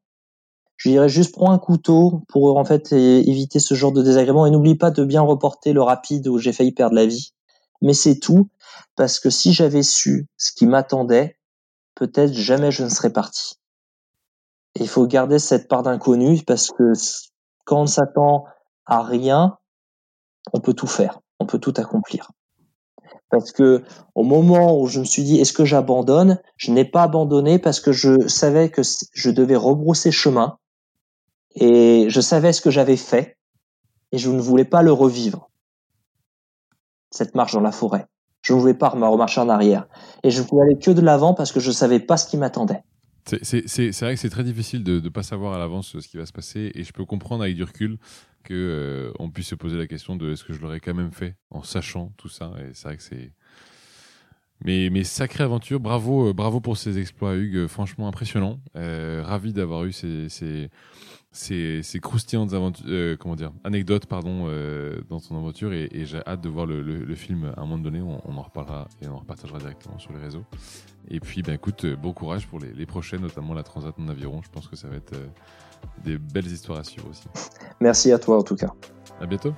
[0.76, 4.50] je dirais juste prends un couteau pour en fait éviter ce genre de désagrément et
[4.50, 7.32] n'oublie pas de bien reporter le rapide où j'ai failli perdre la vie.
[7.82, 8.48] Mais c'est tout
[8.96, 11.36] parce que si j'avais su ce qui m'attendait,
[11.94, 13.54] peut-être jamais je ne serais parti.
[14.76, 16.92] il faut garder cette part d'inconnu parce que
[17.64, 18.44] quand on s'attend
[18.86, 19.58] à rien,
[20.52, 22.30] on peut tout faire, on peut tout accomplir.
[23.30, 23.82] Parce que
[24.14, 27.80] au moment où je me suis dit est-ce que j'abandonne, je n'ai pas abandonné parce
[27.80, 30.58] que je savais que je devais rebrousser chemin
[31.54, 33.36] et je savais ce que j'avais fait
[34.12, 35.50] et je ne voulais pas le revivre.
[37.14, 38.06] Cette marche dans la forêt.
[38.42, 39.86] Je ne voulais pas remarcher en arrière.
[40.22, 42.36] Et je pouvais aller que de l'avant parce que je ne savais pas ce qui
[42.36, 42.82] m'attendait.
[43.24, 46.26] C'est vrai que c'est très difficile de ne pas savoir à l'avance ce qui va
[46.26, 47.98] se passer et je peux comprendre avec du recul
[48.42, 51.36] que euh, puisse se poser la question de est-ce que je l'aurais quand même fait
[51.50, 53.32] en sachant tout ça et c'est vrai que c'est
[54.64, 57.66] mais, sacrée aventure, bravo, euh, bravo pour ces exploits, Hugues.
[57.66, 58.60] Franchement impressionnant.
[58.76, 60.70] Euh, ravi d'avoir eu ces,
[61.34, 66.06] ces, ces croustillantes aventures, euh, comment dire, anecdotes pardon, euh, dans ton aventure et, et
[66.06, 68.00] j'ai hâte de voir le, le, le, film à un moment donné.
[68.00, 70.44] On, on, en reparlera et on en repartagera directement sur les réseaux.
[71.08, 74.42] Et puis, ben, écoute, bon courage pour les, les prochaines, notamment la Transat en aviron.
[74.44, 75.26] Je pense que ça va être euh,
[76.04, 77.26] des belles histoires à suivre aussi.
[77.80, 78.72] Merci à toi en tout cas.
[79.20, 79.54] À bientôt.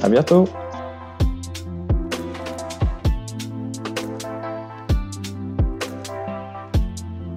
[0.00, 0.48] À bientôt.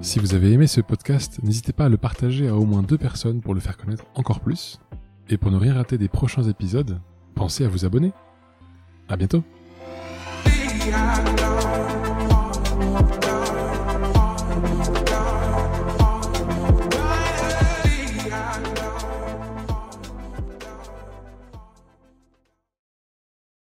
[0.08, 2.96] Si vous avez aimé ce podcast, n'hésitez pas à le partager à au moins deux
[2.96, 4.80] personnes pour le faire connaître encore plus.
[5.28, 6.98] Et pour ne rien rater des prochains épisodes,
[7.34, 8.12] pensez à vous abonner.
[9.10, 9.44] À bientôt.